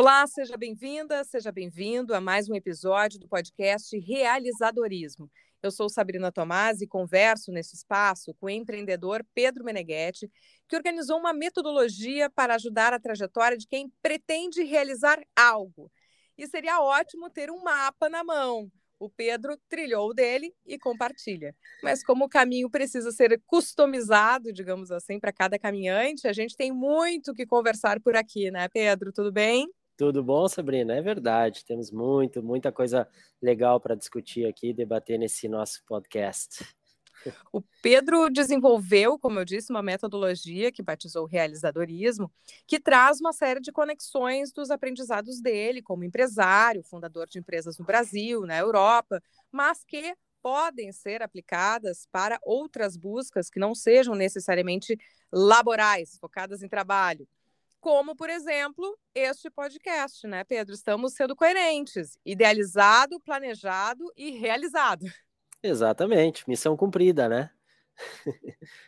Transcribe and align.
Olá, 0.00 0.24
seja 0.28 0.56
bem-vinda, 0.56 1.24
seja 1.24 1.50
bem-vindo 1.50 2.14
a 2.14 2.20
mais 2.20 2.48
um 2.48 2.54
episódio 2.54 3.18
do 3.18 3.26
podcast 3.26 3.98
Realizadorismo. 3.98 5.28
Eu 5.60 5.72
sou 5.72 5.88
Sabrina 5.88 6.30
Tomás 6.30 6.80
e 6.80 6.86
converso 6.86 7.50
nesse 7.50 7.74
espaço 7.74 8.32
com 8.34 8.46
o 8.46 8.50
empreendedor 8.50 9.26
Pedro 9.34 9.64
Meneghetti, 9.64 10.30
que 10.68 10.76
organizou 10.76 11.18
uma 11.18 11.32
metodologia 11.32 12.30
para 12.30 12.54
ajudar 12.54 12.92
a 12.92 13.00
trajetória 13.00 13.58
de 13.58 13.66
quem 13.66 13.92
pretende 14.00 14.62
realizar 14.62 15.20
algo. 15.34 15.90
E 16.38 16.46
seria 16.46 16.80
ótimo 16.80 17.28
ter 17.28 17.50
um 17.50 17.60
mapa 17.64 18.08
na 18.08 18.22
mão, 18.22 18.70
o 19.00 19.08
Pedro 19.08 19.56
trilhou 19.68 20.10
o 20.10 20.14
dele 20.14 20.52
e 20.66 20.78
compartilha. 20.78 21.54
Mas 21.82 22.04
como 22.04 22.24
o 22.24 22.28
caminho 22.28 22.68
precisa 22.68 23.10
ser 23.12 23.40
customizado, 23.46 24.52
digamos 24.52 24.90
assim, 24.90 25.20
para 25.20 25.32
cada 25.32 25.58
caminhante, 25.58 26.26
a 26.26 26.32
gente 26.32 26.56
tem 26.56 26.72
muito 26.72 27.32
que 27.32 27.46
conversar 27.46 28.00
por 28.00 28.16
aqui, 28.16 28.50
né, 28.50 28.68
Pedro? 28.68 29.12
Tudo 29.12 29.32
bem? 29.32 29.68
Tudo 29.98 30.22
bom, 30.22 30.46
Sabrina? 30.46 30.94
É 30.94 31.02
verdade. 31.02 31.64
Temos 31.64 31.90
muito, 31.90 32.40
muita 32.40 32.70
coisa 32.70 33.08
legal 33.42 33.80
para 33.80 33.96
discutir 33.96 34.46
aqui, 34.46 34.72
debater 34.72 35.18
nesse 35.18 35.48
nosso 35.48 35.82
podcast. 35.84 36.64
O 37.52 37.60
Pedro 37.82 38.30
desenvolveu, 38.30 39.18
como 39.18 39.40
eu 39.40 39.44
disse, 39.44 39.72
uma 39.72 39.82
metodologia 39.82 40.70
que 40.70 40.84
batizou 40.84 41.26
realizadorismo, 41.26 42.30
que 42.64 42.78
traz 42.78 43.20
uma 43.20 43.32
série 43.32 43.58
de 43.58 43.72
conexões 43.72 44.52
dos 44.52 44.70
aprendizados 44.70 45.40
dele 45.40 45.82
como 45.82 46.04
empresário, 46.04 46.84
fundador 46.84 47.26
de 47.26 47.40
empresas 47.40 47.76
no 47.76 47.84
Brasil, 47.84 48.42
na 48.42 48.56
Europa, 48.56 49.20
mas 49.50 49.82
que 49.82 50.14
podem 50.40 50.92
ser 50.92 51.22
aplicadas 51.22 52.06
para 52.12 52.38
outras 52.44 52.96
buscas 52.96 53.50
que 53.50 53.58
não 53.58 53.74
sejam 53.74 54.14
necessariamente 54.14 54.96
laborais, 55.32 56.16
focadas 56.20 56.62
em 56.62 56.68
trabalho. 56.68 57.26
Como, 57.80 58.16
por 58.16 58.28
exemplo, 58.28 58.98
este 59.14 59.48
podcast, 59.50 60.26
né, 60.26 60.42
Pedro? 60.44 60.74
Estamos 60.74 61.14
sendo 61.14 61.36
coerentes, 61.36 62.18
idealizado, 62.24 63.20
planejado 63.20 64.12
e 64.16 64.32
realizado. 64.32 65.06
Exatamente, 65.62 66.48
missão 66.48 66.76
cumprida, 66.76 67.28
né? 67.28 67.50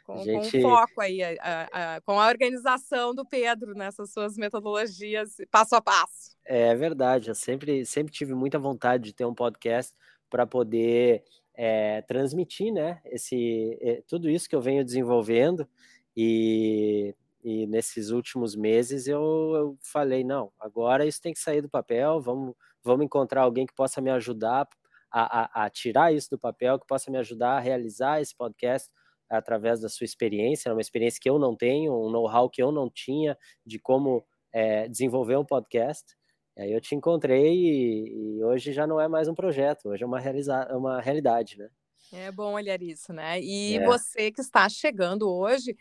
Com, 0.05 0.19
gente... 0.23 0.61
com 0.61 0.71
foco 0.71 1.01
aí, 1.01 1.23
a, 1.23 1.37
a, 1.41 1.97
a, 1.97 2.01
com 2.01 2.21
a 2.21 2.29
organização 2.29 3.15
do 3.15 3.25
Pedro 3.25 3.75
nessas 3.75 4.13
suas 4.13 4.37
metodologias, 4.37 5.37
passo 5.51 5.77
a 5.77 5.81
passo. 5.81 6.37
É 6.45 6.75
verdade, 6.75 7.29
eu 7.29 7.35
sempre, 7.35 7.85
sempre 7.87 8.13
tive 8.13 8.35
muita 8.35 8.59
vontade 8.59 9.05
de 9.05 9.15
ter 9.15 9.25
um 9.25 9.35
podcast 9.35 9.95
para 10.29 10.47
poder 10.47 11.25
é, 11.55 12.03
transmitir, 12.03 12.73
né, 12.73 13.01
esse, 13.05 13.79
é, 13.81 14.03
tudo 14.07 14.29
isso 14.29 14.49
que 14.49 14.55
eu 14.55 14.61
venho 14.61 14.85
desenvolvendo 14.85 15.69
e, 16.17 17.15
e 17.43 17.67
nesses 17.67 18.11
últimos 18.11 18.55
meses 18.55 19.07
eu, 19.07 19.21
eu 19.55 19.79
falei, 19.83 20.23
não, 20.23 20.53
agora 20.59 21.07
isso 21.07 21.21
tem 21.21 21.33
que 21.33 21.39
sair 21.39 21.63
do 21.63 21.69
papel, 21.69 22.21
vamos, 22.21 22.55
vamos 22.83 23.05
encontrar 23.05 23.43
alguém 23.43 23.67
que 23.67 23.75
possa 23.75 24.01
me 24.01 24.11
ajudar 24.11 24.69
a, 25.11 25.63
a, 25.63 25.65
a, 25.65 25.71
tirar 25.71 26.13
isso 26.13 26.31
do 26.31 26.39
papel, 26.39 26.79
que 26.79 26.87
possa 26.87 27.11
me 27.11 27.19
ajudar 27.19 27.57
a 27.57 27.61
realizar 27.61 28.21
esse 28.21 28.35
podcast 28.37 28.91
através 29.29 29.81
da 29.81 29.89
sua 29.89 30.05
experiência, 30.05 30.73
uma 30.73 30.81
experiência 30.81 31.21
que 31.21 31.31
eu 31.31 31.39
não 31.39 31.57
tenho, 31.57 31.95
um 31.95 32.11
know-how 32.11 32.51
que 32.51 32.63
eu 32.63 32.71
não 32.71 32.91
tinha 32.91 33.37
de 33.65 33.79
como 33.79 34.25
é, 34.53 34.89
desenvolver 34.89 35.37
um 35.37 35.45
podcast. 35.45 36.17
Aí 36.59 36.73
eu 36.73 36.81
te 36.81 36.95
encontrei 36.95 37.55
e, 37.55 38.39
e, 38.39 38.45
hoje 38.45 38.73
já 38.73 38.87
não 38.87 39.01
é 39.01 39.09
mais 39.09 39.29
um 39.29 39.35
projeto, 39.35 39.89
hoje 39.89 40.03
é 40.03 40.07
uma, 40.07 40.19
realiza 40.19 40.67
uma 40.77 41.01
realidade, 41.01 41.57
né? 41.57 41.69
É 42.13 42.31
bom 42.33 42.55
olhar 42.55 42.83
isso, 42.83 43.13
né? 43.13 43.41
E 43.41 43.77
é. 43.77 43.85
você 43.85 44.33
que 44.33 44.41
está 44.41 44.69
chegando 44.69 45.31
hoje, 45.31 45.77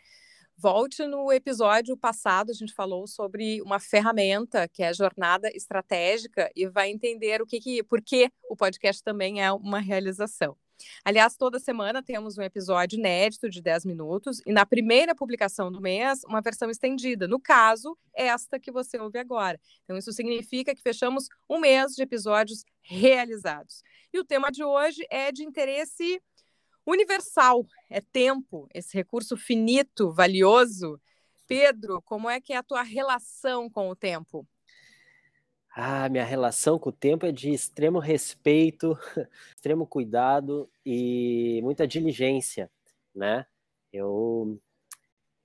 Volte 0.62 1.06
no 1.06 1.32
episódio 1.32 1.96
passado, 1.96 2.50
a 2.50 2.52
gente 2.52 2.74
falou 2.74 3.06
sobre 3.06 3.62
uma 3.62 3.80
ferramenta 3.80 4.68
que 4.68 4.82
é 4.82 4.88
a 4.88 4.92
jornada 4.92 5.48
estratégica 5.54 6.50
e 6.54 6.68
vai 6.68 6.90
entender 6.90 7.40
o 7.40 7.46
que, 7.46 7.58
que 7.58 7.82
por 7.82 8.02
que 8.02 8.30
o 8.46 8.54
podcast 8.54 9.02
também 9.02 9.42
é 9.42 9.50
uma 9.50 9.78
realização. 9.78 10.54
Aliás, 11.02 11.34
toda 11.34 11.58
semana 11.58 12.02
temos 12.02 12.36
um 12.36 12.42
episódio 12.42 12.98
inédito 12.98 13.48
de 13.48 13.62
10 13.62 13.86
minutos 13.86 14.42
e 14.44 14.52
na 14.52 14.66
primeira 14.66 15.14
publicação 15.14 15.72
do 15.72 15.80
mês, 15.80 16.24
uma 16.24 16.42
versão 16.42 16.68
estendida. 16.68 17.26
No 17.26 17.40
caso, 17.40 17.96
esta 18.14 18.60
que 18.60 18.70
você 18.70 18.98
ouve 18.98 19.18
agora. 19.18 19.58
Então, 19.84 19.96
isso 19.96 20.12
significa 20.12 20.74
que 20.74 20.82
fechamos 20.82 21.26
um 21.48 21.58
mês 21.58 21.92
de 21.92 22.02
episódios 22.02 22.64
realizados. 22.82 23.82
E 24.12 24.18
o 24.18 24.24
tema 24.24 24.50
de 24.50 24.62
hoje 24.62 25.06
é 25.08 25.32
de 25.32 25.42
interesse 25.42 26.20
universal, 26.90 27.66
é 27.88 28.00
tempo, 28.00 28.68
esse 28.74 28.96
recurso 28.96 29.36
finito, 29.36 30.12
valioso. 30.12 31.00
Pedro, 31.46 32.00
como 32.02 32.28
é 32.28 32.40
que 32.40 32.52
é 32.52 32.56
a 32.56 32.62
tua 32.62 32.82
relação 32.82 33.68
com 33.68 33.90
o 33.90 33.96
tempo? 33.96 34.46
Ah, 35.72 36.08
minha 36.08 36.24
relação 36.24 36.78
com 36.78 36.88
o 36.88 36.92
tempo 36.92 37.24
é 37.24 37.32
de 37.32 37.50
extremo 37.52 37.98
respeito, 38.00 38.98
extremo 39.54 39.86
cuidado 39.86 40.68
e 40.84 41.60
muita 41.62 41.86
diligência, 41.86 42.70
né? 43.14 43.46
Eu, 43.92 44.60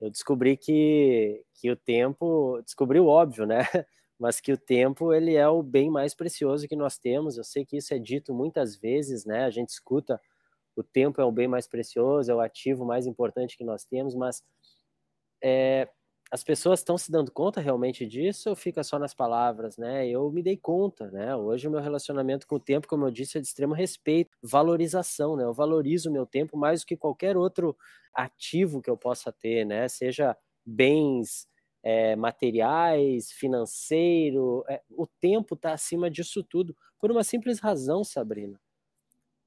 eu 0.00 0.10
descobri 0.10 0.56
que, 0.56 1.44
que 1.54 1.70
o 1.70 1.76
tempo, 1.76 2.60
descobri 2.62 2.98
o 2.98 3.06
óbvio, 3.06 3.46
né? 3.46 3.58
Mas 4.18 4.40
que 4.40 4.52
o 4.52 4.58
tempo 4.58 5.12
ele 5.12 5.34
é 5.36 5.46
o 5.48 5.62
bem 5.62 5.90
mais 5.90 6.14
precioso 6.14 6.66
que 6.66 6.74
nós 6.74 6.98
temos. 6.98 7.36
Eu 7.36 7.44
sei 7.44 7.64
que 7.64 7.76
isso 7.76 7.92
é 7.94 7.98
dito 7.98 8.34
muitas 8.34 8.76
vezes, 8.76 9.24
né? 9.24 9.44
A 9.44 9.50
gente 9.50 9.70
escuta 9.70 10.20
o 10.76 10.82
tempo 10.82 11.20
é 11.20 11.24
o 11.24 11.32
bem 11.32 11.48
mais 11.48 11.66
precioso, 11.66 12.30
é 12.30 12.34
o 12.34 12.40
ativo 12.40 12.84
mais 12.84 13.06
importante 13.06 13.56
que 13.56 13.64
nós 13.64 13.84
temos, 13.84 14.14
mas 14.14 14.42
é, 15.42 15.88
as 16.30 16.42
pessoas 16.42 16.80
estão 16.80 16.98
se 16.98 17.10
dando 17.10 17.30
conta 17.30 17.60
realmente 17.60 18.04
disso 18.04 18.50
ou 18.50 18.56
fica 18.56 18.82
só 18.82 18.98
nas 18.98 19.14
palavras, 19.14 19.76
né? 19.76 20.08
Eu 20.08 20.30
me 20.30 20.42
dei 20.42 20.56
conta, 20.56 21.10
né? 21.10 21.36
Hoje 21.36 21.68
o 21.68 21.70
meu 21.70 21.80
relacionamento 21.80 22.46
com 22.46 22.56
o 22.56 22.60
tempo, 22.60 22.88
como 22.88 23.06
eu 23.06 23.10
disse, 23.10 23.38
é 23.38 23.40
de 23.40 23.46
extremo 23.46 23.74
respeito, 23.74 24.36
valorização, 24.42 25.36
né? 25.36 25.44
Eu 25.44 25.54
valorizo 25.54 26.10
o 26.10 26.12
meu 26.12 26.26
tempo 26.26 26.56
mais 26.56 26.80
do 26.80 26.86
que 26.86 26.96
qualquer 26.96 27.36
outro 27.36 27.76
ativo 28.14 28.82
que 28.82 28.90
eu 28.90 28.96
possa 28.96 29.32
ter, 29.32 29.64
né? 29.64 29.88
Seja 29.88 30.36
bens 30.64 31.46
é, 31.82 32.16
materiais, 32.16 33.30
financeiro, 33.30 34.64
é, 34.68 34.82
o 34.90 35.06
tempo 35.06 35.54
está 35.54 35.72
acima 35.72 36.10
disso 36.10 36.42
tudo 36.42 36.76
por 36.98 37.10
uma 37.12 37.22
simples 37.22 37.60
razão, 37.60 38.02
Sabrina 38.02 38.58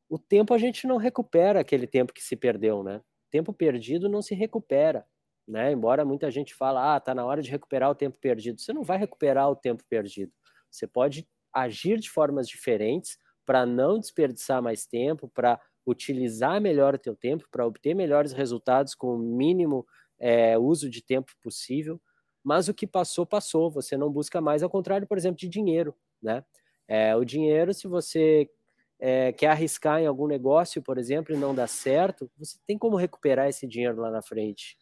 o 0.10 0.18
tempo 0.18 0.54
a 0.54 0.58
gente 0.58 0.88
não 0.88 0.98
recupera 0.98 1.60
aquele 1.60 1.86
tempo 1.86 2.14
que 2.14 2.24
se 2.24 2.36
perdeu, 2.36 2.84
né? 2.84 3.02
Tempo 3.30 3.54
perdido 3.54 4.10
não 4.10 4.22
se 4.22 4.34
recupera, 4.34 5.06
né? 5.48 5.72
Embora 5.72 6.04
muita 6.04 6.32
gente 6.32 6.56
fala, 6.56 6.96
ah, 6.96 7.00
tá 7.00 7.14
na 7.14 7.26
hora 7.26 7.42
de 7.42 7.52
recuperar 7.52 7.92
o 7.92 7.96
tempo 7.96 8.18
perdido. 8.20 8.60
Você 8.60 8.74
não 8.74 8.84
vai 8.84 8.98
recuperar 8.98 9.50
o 9.50 9.56
tempo 9.56 9.84
perdido. 9.88 10.34
Você 10.70 10.88
pode 10.88 11.28
agir 11.54 12.00
de 12.00 12.10
formas 12.10 12.48
diferentes 12.48 13.18
para 13.46 13.66
não 13.66 14.00
desperdiçar 14.00 14.62
mais 14.62 14.86
tempo, 14.86 15.28
para 15.28 15.60
utilizar 15.86 16.60
melhor 16.60 16.96
o 16.96 17.00
teu 17.00 17.16
tempo, 17.16 17.48
para 17.52 17.66
obter 17.66 17.96
melhores 17.96 18.32
resultados 18.32 18.94
com 18.96 19.16
o 19.16 19.18
mínimo 19.18 19.86
é, 20.20 20.58
uso 20.58 20.90
de 20.90 21.04
tempo 21.04 21.32
possível. 21.42 22.02
Mas 22.44 22.68
o 22.68 22.74
que 22.74 22.88
passou, 22.88 23.26
passou. 23.26 23.70
Você 23.72 23.98
não 23.98 24.12
busca 24.12 24.42
mais, 24.42 24.64
ao 24.64 24.70
contrário, 24.70 25.08
por 25.08 25.18
exemplo, 25.18 25.38
de 25.38 25.48
dinheiro, 25.50 25.96
né? 26.22 26.44
É, 26.88 27.16
o 27.16 27.24
dinheiro, 27.24 27.74
se 27.74 27.88
você 27.88 28.50
é, 29.00 29.32
quer 29.32 29.48
arriscar 29.48 30.02
em 30.02 30.06
algum 30.06 30.28
negócio, 30.28 30.82
por 30.82 30.98
exemplo, 30.98 31.34
e 31.34 31.38
não 31.38 31.56
dá 31.56 31.66
certo, 31.68 32.30
você 32.38 32.58
tem 32.68 32.78
como 32.78 32.98
recuperar 32.98 33.48
esse 33.48 33.66
dinheiro 33.66 34.02
lá 34.02 34.12
na 34.12 34.22
frente. 34.22 34.78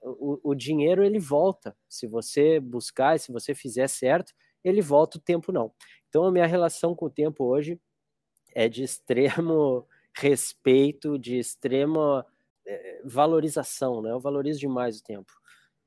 O, 0.00 0.38
o 0.50 0.54
dinheiro 0.54 1.02
ele 1.02 1.18
volta. 1.18 1.76
Se 1.88 2.06
você 2.06 2.60
buscar, 2.60 3.18
se 3.18 3.32
você 3.32 3.54
fizer 3.54 3.88
certo, 3.88 4.32
ele 4.62 4.80
volta, 4.80 5.18
o 5.18 5.20
tempo 5.20 5.50
não. 5.50 5.72
Então 6.08 6.24
a 6.24 6.30
minha 6.30 6.46
relação 6.46 6.94
com 6.94 7.06
o 7.06 7.10
tempo 7.10 7.44
hoje 7.44 7.80
é 8.54 8.68
de 8.68 8.84
extremo 8.84 9.86
respeito, 10.16 11.18
de 11.18 11.38
extrema 11.38 12.24
é, 12.66 13.02
valorização, 13.04 14.00
né? 14.02 14.12
Eu 14.12 14.20
valorizo 14.20 14.60
demais 14.60 15.00
o 15.00 15.02
tempo. 15.02 15.32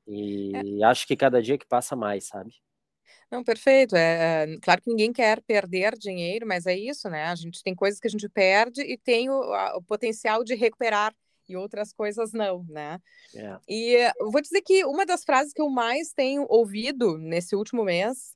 E 0.06 0.82
é. 0.82 0.84
acho 0.84 1.06
que 1.06 1.16
cada 1.16 1.40
dia 1.42 1.56
que 1.56 1.66
passa 1.66 1.96
mais, 1.96 2.26
sabe? 2.26 2.61
Não, 3.30 3.42
perfeito. 3.42 3.96
É, 3.96 4.44
é, 4.44 4.58
claro 4.60 4.82
que 4.82 4.90
ninguém 4.90 5.12
quer 5.12 5.40
perder 5.42 5.96
dinheiro, 5.96 6.46
mas 6.46 6.66
é 6.66 6.76
isso, 6.76 7.08
né? 7.08 7.24
A 7.24 7.34
gente 7.34 7.62
tem 7.62 7.74
coisas 7.74 7.98
que 7.98 8.06
a 8.06 8.10
gente 8.10 8.28
perde 8.28 8.82
e 8.82 8.98
tem 8.98 9.30
o, 9.30 9.42
a, 9.54 9.76
o 9.76 9.82
potencial 9.82 10.44
de 10.44 10.54
recuperar 10.54 11.14
e 11.48 11.56
outras 11.56 11.92
coisas 11.92 12.32
não, 12.32 12.64
né? 12.68 13.00
É. 13.34 13.58
E 13.68 14.12
eu 14.18 14.30
vou 14.30 14.40
dizer 14.40 14.60
que 14.62 14.84
uma 14.84 15.06
das 15.06 15.24
frases 15.24 15.52
que 15.52 15.62
eu 15.62 15.68
mais 15.70 16.12
tenho 16.12 16.46
ouvido 16.48 17.18
nesse 17.18 17.56
último 17.56 17.84
mês 17.84 18.34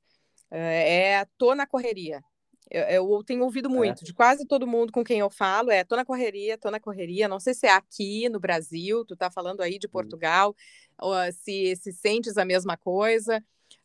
é, 0.50 1.10
é 1.12 1.26
tô 1.36 1.54
na 1.54 1.66
correria. 1.66 2.22
Eu, 2.70 2.82
eu 2.82 3.24
tenho 3.24 3.44
ouvido 3.44 3.70
muito, 3.70 4.02
é. 4.02 4.04
de 4.04 4.12
quase 4.12 4.44
todo 4.44 4.66
mundo 4.66 4.92
com 4.92 5.04
quem 5.04 5.20
eu 5.20 5.30
falo, 5.30 5.70
é 5.70 5.84
tô 5.84 5.94
na 5.94 6.04
correria, 6.04 6.58
tô 6.58 6.70
na 6.70 6.80
correria. 6.80 7.28
Não 7.28 7.38
sei 7.38 7.54
se 7.54 7.66
é 7.66 7.70
aqui 7.70 8.28
no 8.28 8.40
Brasil, 8.40 9.04
tu 9.04 9.16
tá 9.16 9.30
falando 9.30 9.60
aí 9.60 9.78
de 9.78 9.86
hum. 9.86 9.90
Portugal, 9.90 10.54
ou 10.98 11.14
se, 11.32 11.76
se 11.76 11.92
sentes 11.92 12.36
a 12.36 12.44
mesma 12.44 12.76
coisa. 12.76 13.42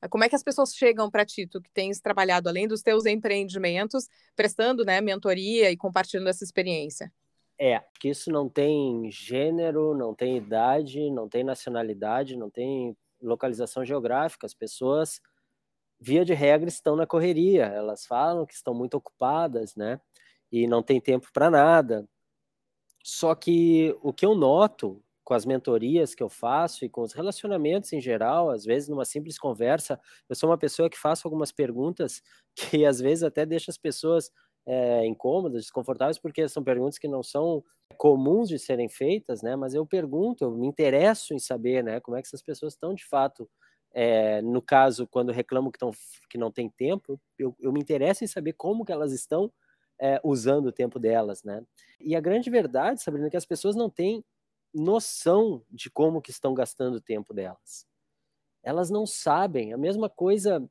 Como 0.09 0.23
é 0.23 0.29
que 0.29 0.35
as 0.35 0.43
pessoas 0.43 0.73
chegam 0.73 1.09
para 1.09 1.25
ti, 1.25 1.47
tu 1.47 1.61
que 1.61 1.69
tens 1.71 1.99
trabalhado 1.99 2.49
além 2.49 2.67
dos 2.67 2.81
teus 2.81 3.05
empreendimentos, 3.05 4.07
prestando 4.35 4.83
né, 4.83 4.99
mentoria 5.01 5.71
e 5.71 5.77
compartilhando 5.77 6.27
essa 6.27 6.43
experiência? 6.43 7.11
É, 7.59 7.79
que 7.99 8.09
isso 8.09 8.31
não 8.31 8.49
tem 8.49 9.09
gênero, 9.11 9.95
não 9.95 10.15
tem 10.15 10.37
idade, 10.37 11.11
não 11.11 11.29
tem 11.29 11.43
nacionalidade, 11.43 12.35
não 12.35 12.49
tem 12.49 12.97
localização 13.21 13.85
geográfica. 13.85 14.47
As 14.47 14.53
pessoas 14.55 15.21
via 16.01 16.25
de 16.25 16.33
regra, 16.33 16.67
estão 16.67 16.95
na 16.95 17.05
correria. 17.05 17.65
Elas 17.65 18.07
falam 18.07 18.45
que 18.45 18.55
estão 18.55 18.73
muito 18.73 18.95
ocupadas, 18.95 19.75
né? 19.75 20.01
E 20.51 20.65
não 20.65 20.81
tem 20.81 20.99
tempo 20.99 21.29
para 21.31 21.51
nada. 21.51 22.09
Só 23.03 23.35
que 23.35 23.95
o 24.01 24.11
que 24.11 24.25
eu 24.25 24.33
noto 24.33 25.01
com 25.31 25.35
as 25.35 25.45
mentorias 25.45 26.13
que 26.13 26.21
eu 26.21 26.27
faço 26.27 26.83
e 26.83 26.89
com 26.89 27.03
os 27.03 27.13
relacionamentos 27.13 27.93
em 27.93 28.01
geral, 28.01 28.49
às 28.49 28.65
vezes 28.65 28.89
numa 28.89 29.05
simples 29.05 29.39
conversa, 29.39 29.97
eu 30.27 30.35
sou 30.35 30.49
uma 30.49 30.57
pessoa 30.57 30.89
que 30.89 30.99
faço 30.99 31.25
algumas 31.25 31.53
perguntas 31.53 32.21
que 32.53 32.85
às 32.85 32.99
vezes 32.99 33.23
até 33.23 33.45
deixa 33.45 33.71
as 33.71 33.77
pessoas 33.77 34.29
é, 34.65 35.05
incômodas, 35.05 35.61
desconfortáveis, 35.61 36.19
porque 36.19 36.49
são 36.49 36.61
perguntas 36.61 36.97
que 36.97 37.07
não 37.07 37.23
são 37.23 37.63
comuns 37.97 38.49
de 38.49 38.59
serem 38.59 38.89
feitas, 38.89 39.41
né? 39.41 39.55
Mas 39.55 39.73
eu 39.73 39.85
pergunto, 39.85 40.43
eu 40.43 40.51
me 40.51 40.67
interesso 40.67 41.33
em 41.33 41.39
saber, 41.39 41.81
né? 41.81 42.01
Como 42.01 42.17
é 42.17 42.21
que 42.21 42.27
essas 42.27 42.41
pessoas 42.41 42.73
estão 42.73 42.93
de 42.93 43.05
fato 43.05 43.49
é, 43.93 44.41
no 44.41 44.61
caso, 44.61 45.07
quando 45.07 45.31
reclamam 45.31 45.71
que, 45.71 45.79
tão, 45.79 45.91
que 46.29 46.37
não 46.37 46.51
tem 46.51 46.69
tempo, 46.69 47.17
eu, 47.39 47.55
eu, 47.57 47.71
me 47.71 47.79
interesso 47.79 48.25
em 48.25 48.27
saber 48.27 48.51
como 48.51 48.83
que 48.83 48.91
elas 48.91 49.13
estão 49.13 49.49
é, 49.97 50.19
usando 50.25 50.65
o 50.65 50.71
tempo 50.73 50.99
delas, 50.99 51.41
né? 51.41 51.63
E 52.01 52.17
a 52.17 52.19
grande 52.19 52.49
verdade, 52.49 53.01
Sabrina, 53.01 53.27
é 53.27 53.29
que 53.29 53.37
as 53.37 53.45
pessoas 53.45 53.77
não 53.77 53.89
têm 53.89 54.21
noção 54.73 55.63
de 55.69 55.89
como 55.89 56.21
que 56.21 56.31
estão 56.31 56.53
gastando 56.53 56.95
o 56.95 57.01
tempo 57.01 57.33
delas. 57.33 57.85
Elas 58.63 58.89
não 58.89 59.05
sabem. 59.05 59.73
A 59.73 59.77
mesma 59.77 60.09
coisa. 60.09 60.67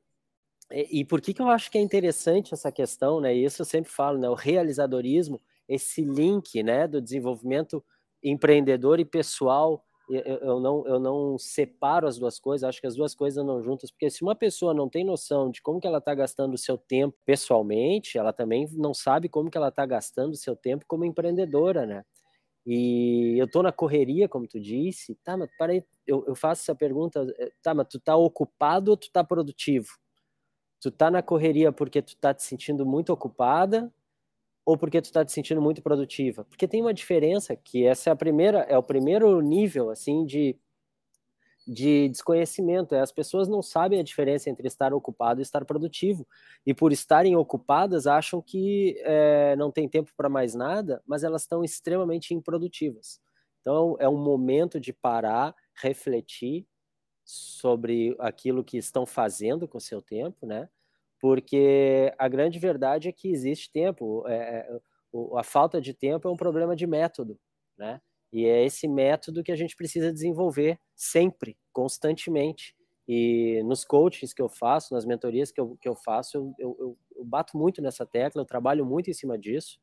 E, 0.71 1.01
e 1.01 1.05
por 1.05 1.21
que, 1.21 1.33
que 1.33 1.41
eu 1.41 1.49
acho 1.49 1.69
que 1.71 1.77
é 1.77 1.81
interessante 1.81 2.53
essa 2.53 2.71
questão, 2.71 3.19
né? 3.19 3.33
Isso 3.33 3.61
eu 3.61 3.65
sempre 3.65 3.91
falo, 3.91 4.17
né? 4.17 4.29
O 4.29 4.33
realizadorismo, 4.33 5.39
esse 5.67 6.03
link, 6.03 6.61
né, 6.63 6.87
do 6.87 7.01
desenvolvimento 7.01 7.83
empreendedor 8.23 8.99
e 8.99 9.05
pessoal 9.05 9.85
eu, 10.11 10.59
não, 10.59 10.85
eu 10.85 10.99
não 10.99 11.37
separo 11.37 12.07
as 12.07 12.17
duas 12.17 12.37
coisas, 12.37 12.67
acho 12.67 12.81
que 12.81 12.87
as 12.87 12.95
duas 12.95 13.15
coisas 13.15 13.41
andam 13.41 13.61
juntas, 13.61 13.91
porque 13.91 14.09
se 14.09 14.21
uma 14.21 14.35
pessoa 14.35 14.73
não 14.73 14.89
tem 14.89 15.05
noção 15.05 15.49
de 15.49 15.61
como 15.61 15.79
que 15.79 15.87
ela 15.87 15.99
está 15.99 16.13
gastando 16.13 16.53
o 16.53 16.57
seu 16.57 16.77
tempo 16.77 17.17
pessoalmente, 17.25 18.17
ela 18.17 18.33
também 18.33 18.67
não 18.73 18.93
sabe 18.93 19.29
como 19.29 19.49
que 19.49 19.57
ela 19.57 19.69
está 19.69 19.85
gastando 19.85 20.33
o 20.33 20.37
seu 20.37 20.55
tempo 20.55 20.85
como 20.87 21.05
empreendedora, 21.05 21.85
né? 21.85 22.03
E 22.65 23.35
eu 23.39 23.49
tô 23.49 23.63
na 23.63 23.71
correria, 23.71 24.29
como 24.29 24.47
tu 24.47 24.59
disse, 24.59 25.15
tá, 25.23 25.35
mas 25.35 25.49
peraí, 25.57 25.83
eu, 26.05 26.23
eu 26.27 26.35
faço 26.35 26.61
essa 26.61 26.75
pergunta, 26.75 27.25
eh, 27.39 27.51
tá, 27.61 27.73
mas 27.73 27.87
tu 27.89 27.99
tá 27.99 28.15
ocupado 28.15 28.91
ou 28.91 28.97
tu 28.97 29.11
tá 29.11 29.23
produtivo? 29.23 29.87
Tu 30.81 30.91
tá 30.91 31.11
na 31.11 31.21
correria 31.23 31.71
porque 31.71 32.01
tu 32.01 32.15
tá 32.17 32.33
te 32.33 32.43
sentindo 32.43 32.85
muito 32.85 33.11
ocupada 33.13 33.91
ou 34.65 34.77
porque 34.77 35.01
tu 35.01 35.05
está 35.05 35.25
te 35.25 35.31
sentindo 35.31 35.61
muito 35.61 35.81
produtiva? 35.81 36.45
Porque 36.45 36.67
tem 36.67 36.81
uma 36.81 36.93
diferença 36.93 37.55
que 37.55 37.85
essa 37.85 38.09
é 38.11 38.13
a 38.13 38.15
primeira, 38.15 38.59
é 38.61 38.77
o 38.77 38.83
primeiro 38.83 39.41
nível 39.41 39.89
assim 39.91 40.25
de 40.25 40.57
de 41.71 42.09
desconhecimento. 42.09 42.95
É, 42.95 42.99
as 42.99 43.11
pessoas 43.11 43.47
não 43.47 43.61
sabem 43.61 43.99
a 43.99 44.03
diferença 44.03 44.49
entre 44.49 44.67
estar 44.67 44.93
ocupado 44.93 45.39
e 45.39 45.43
estar 45.43 45.63
produtivo. 45.65 46.27
E 46.65 46.73
por 46.73 46.91
estarem 46.91 47.35
ocupadas, 47.35 48.07
acham 48.07 48.41
que 48.41 48.95
é, 48.99 49.55
não 49.55 49.71
tem 49.71 49.87
tempo 49.87 50.11
para 50.17 50.29
mais 50.29 50.53
nada, 50.55 51.01
mas 51.05 51.23
elas 51.23 51.43
estão 51.43 51.63
extremamente 51.63 52.33
improdutivas. 52.33 53.19
Então, 53.61 53.95
é 53.99 54.09
um 54.09 54.17
momento 54.17 54.79
de 54.79 54.91
parar, 54.91 55.55
refletir 55.75 56.67
sobre 57.23 58.15
aquilo 58.19 58.63
que 58.63 58.77
estão 58.77 59.05
fazendo 59.05 59.67
com 59.67 59.77
o 59.77 59.81
seu 59.81 60.01
tempo, 60.01 60.45
né? 60.45 60.67
porque 61.21 62.11
a 62.17 62.27
grande 62.27 62.57
verdade 62.57 63.07
é 63.07 63.11
que 63.11 63.31
existe 63.31 63.71
tempo. 63.71 64.27
É, 64.27 64.33
é 64.33 64.79
a 65.37 65.43
falta 65.43 65.79
de 65.79 65.93
tempo 65.93 66.27
é 66.27 66.31
um 66.31 66.37
problema 66.37 66.75
de 66.75 66.87
método, 66.87 67.39
né? 67.77 68.01
E 68.33 68.45
é 68.45 68.65
esse 68.65 68.87
método 68.87 69.43
que 69.43 69.51
a 69.51 69.55
gente 69.55 69.75
precisa 69.75 70.11
desenvolver 70.11 70.79
sempre, 70.95 71.57
constantemente. 71.71 72.75
E 73.07 73.61
nos 73.63 73.83
coachings 73.83 74.33
que 74.33 74.41
eu 74.41 74.47
faço, 74.47 74.93
nas 74.93 75.05
mentorias 75.05 75.51
que 75.51 75.59
eu, 75.59 75.77
que 75.81 75.89
eu 75.89 75.95
faço, 75.95 76.37
eu, 76.37 76.75
eu, 76.79 76.97
eu 77.15 77.25
bato 77.25 77.57
muito 77.57 77.81
nessa 77.81 78.05
tecla, 78.05 78.41
eu 78.41 78.45
trabalho 78.45 78.85
muito 78.85 79.09
em 79.09 79.13
cima 79.13 79.37
disso, 79.37 79.79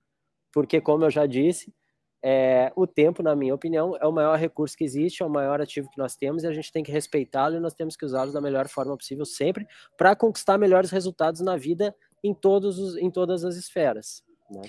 porque, 0.53 0.81
como 0.81 1.05
eu 1.05 1.11
já 1.11 1.27
disse, 1.27 1.75
é, 2.23 2.73
o 2.75 2.87
tempo, 2.87 3.23
na 3.23 3.37
minha 3.37 3.55
opinião, 3.55 3.97
é 4.01 4.07
o 4.07 4.13
maior 4.13 4.37
recurso 4.37 4.77
que 4.77 4.85
existe, 4.85 5.23
é 5.23 5.27
o 5.27 5.31
maior 5.31 5.61
ativo 5.61 5.91
que 5.91 5.99
nós 5.99 6.17
temos 6.17 6.43
e 6.43 6.47
a 6.47 6.53
gente 6.53 6.73
tem 6.73 6.83
que 6.83 6.91
respeitá-lo 6.91 7.57
e 7.57 7.61
nós 7.61 7.75
temos 7.75 7.97
que 7.97 8.05
usá-lo 8.05 8.33
da 8.33 8.41
melhor 8.41 8.69
forma 8.69 8.97
possível 8.97 9.25
sempre 9.25 9.67
para 9.97 10.17
conquistar 10.17 10.59
melhores 10.59 10.91
resultados 10.91 11.41
na 11.41 11.57
vida 11.57 11.95
em, 12.23 12.35
todos 12.35 12.79
os, 12.79 12.97
em 12.97 13.11
todas 13.11 13.45
as 13.45 13.57
esferas. 13.57 14.25
Né? 14.51 14.63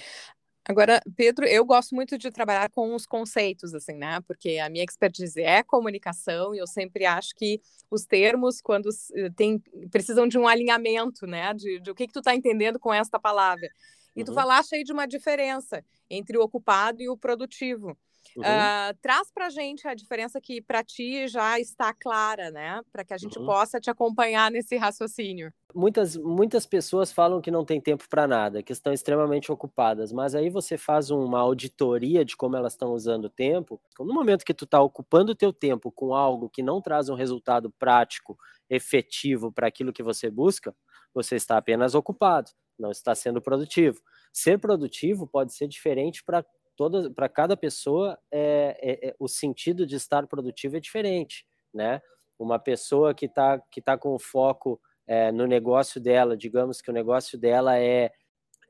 Agora, 0.70 1.02
Pedro, 1.16 1.48
eu 1.48 1.66
gosto 1.66 1.96
muito 1.96 2.16
de 2.16 2.30
trabalhar 2.30 2.70
com 2.70 2.94
os 2.94 3.04
conceitos, 3.04 3.74
assim, 3.74 3.94
né? 3.94 4.22
Porque 4.28 4.60
a 4.60 4.70
minha 4.70 4.84
expertise 4.84 5.42
é 5.42 5.64
comunicação 5.64 6.54
e 6.54 6.60
eu 6.60 6.68
sempre 6.68 7.08
acho 7.08 7.34
que 7.36 7.60
os 7.90 8.06
termos, 8.06 8.62
quando 8.62 8.88
tem, 9.36 9.58
precisam 9.90 10.28
de 10.28 10.38
um 10.38 10.48
alinhamento, 10.48 11.26
né? 11.26 11.56
De, 11.56 11.80
de 11.80 11.90
o 11.90 11.96
que, 11.96 12.06
que 12.06 12.14
tu 12.14 12.20
está 12.20 12.36
entendendo 12.36 12.78
com 12.78 12.94
esta 12.94 13.20
palavra. 13.20 13.68
E 14.16 14.20
uhum. 14.20 14.26
tu 14.26 14.32
falaste 14.32 14.76
aí 14.76 14.84
de 14.84 14.94
uma 14.94 15.08
diferença 15.08 15.84
entre 16.08 16.38
o 16.38 16.44
ocupado 16.44 17.02
e 17.02 17.10
o 17.10 17.18
produtivo. 17.18 17.98
Uhum. 18.36 18.44
Uh, 18.44 18.98
traz 19.02 19.32
para 19.32 19.48
a 19.48 19.50
gente 19.50 19.88
a 19.88 19.94
diferença 19.94 20.40
que 20.40 20.62
para 20.62 20.84
ti 20.84 21.28
já 21.28 21.60
está 21.60 21.94
clara, 21.94 22.52
né? 22.52 22.82
Para 22.92 23.04
que 23.04 23.14
a 23.14 23.18
gente 23.18 23.38
uhum. 23.40 23.46
possa 23.46 23.80
te 23.80 23.90
acompanhar 23.90 24.52
nesse 24.52 24.78
raciocínio. 24.78 25.52
Muitas, 25.74 26.18
muitas 26.18 26.66
pessoas 26.66 27.12
falam 27.12 27.42
que 27.42 27.52
não 27.52 27.64
tem 27.64 27.80
tempo 27.80 28.08
para 28.10 28.28
nada, 28.28 28.64
que 28.64 28.74
estão 28.74 28.92
extremamente 28.92 29.52
ocupadas, 29.52 30.12
mas 30.12 30.34
aí 30.34 30.50
você 30.50 30.78
faz 30.78 31.12
uma 31.12 31.40
auditoria 31.40 32.26
de 32.26 32.36
como 32.36 32.56
elas 32.56 32.74
estão 32.74 32.92
usando 32.92 33.26
o 33.26 33.30
tempo. 33.30 33.80
No 34.00 34.14
momento 34.14 34.44
que 34.44 34.54
tu 34.54 34.66
está 34.66 34.82
ocupando 34.82 35.32
o 35.32 35.36
teu 35.36 35.54
tempo 35.54 35.92
com 35.92 36.14
algo 36.16 36.50
que 36.50 36.64
não 36.64 36.82
traz 36.82 37.08
um 37.10 37.16
resultado 37.16 37.70
prático, 37.78 38.38
efetivo 38.70 39.52
para 39.52 39.68
aquilo 39.68 39.94
que 39.94 40.04
você 40.04 40.30
busca, 40.30 40.76
você 41.14 41.36
está 41.36 41.58
apenas 41.58 41.96
ocupado, 41.96 42.52
não 42.78 42.92
está 42.92 43.14
sendo 43.14 43.42
produtivo. 43.42 44.00
Ser 44.32 44.60
produtivo 44.60 45.28
pode 45.28 45.54
ser 45.54 45.68
diferente 45.68 46.24
para 46.24 46.46
toda 46.80 47.12
para 47.12 47.28
cada 47.28 47.58
pessoa 47.58 48.18
é, 48.32 48.78
é, 48.82 49.10
é, 49.10 49.16
o 49.20 49.28
sentido 49.28 49.86
de 49.86 49.98
estar 49.98 50.26
produtivo 50.28 50.78
é 50.78 50.80
diferente 50.80 51.46
né? 51.74 52.02
Uma 52.40 52.58
pessoa 52.58 53.14
que 53.14 53.26
está 53.26 53.60
que 53.70 53.82
tá 53.82 53.98
com 53.98 54.18
foco 54.18 54.80
é, 55.06 55.30
no 55.30 55.46
negócio 55.46 56.00
dela 56.00 56.38
digamos 56.38 56.80
que 56.82 56.90
o 56.90 56.94
negócio 56.94 57.38
dela 57.38 57.78
é 57.78 58.14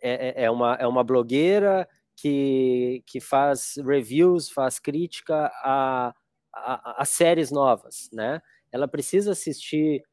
é, 0.01 0.41
é, 0.41 0.43
é 0.45 0.49
uma, 0.49 0.73
é 0.75 0.87
uma 0.87 1.03
blogueira 1.03 1.87
que, 2.15 3.03
que 3.05 3.19
faz 3.19 3.75
reviews 3.85 4.49
faz 4.49 4.79
crítica 4.79 5.51
a, 5.63 6.11
a, 6.51 7.01
a 7.03 7.05
séries 7.05 7.51
novas 7.51 8.09
né? 8.11 8.41
Ela 8.71 8.87
precisa 8.87 9.33
assistir 9.33 10.03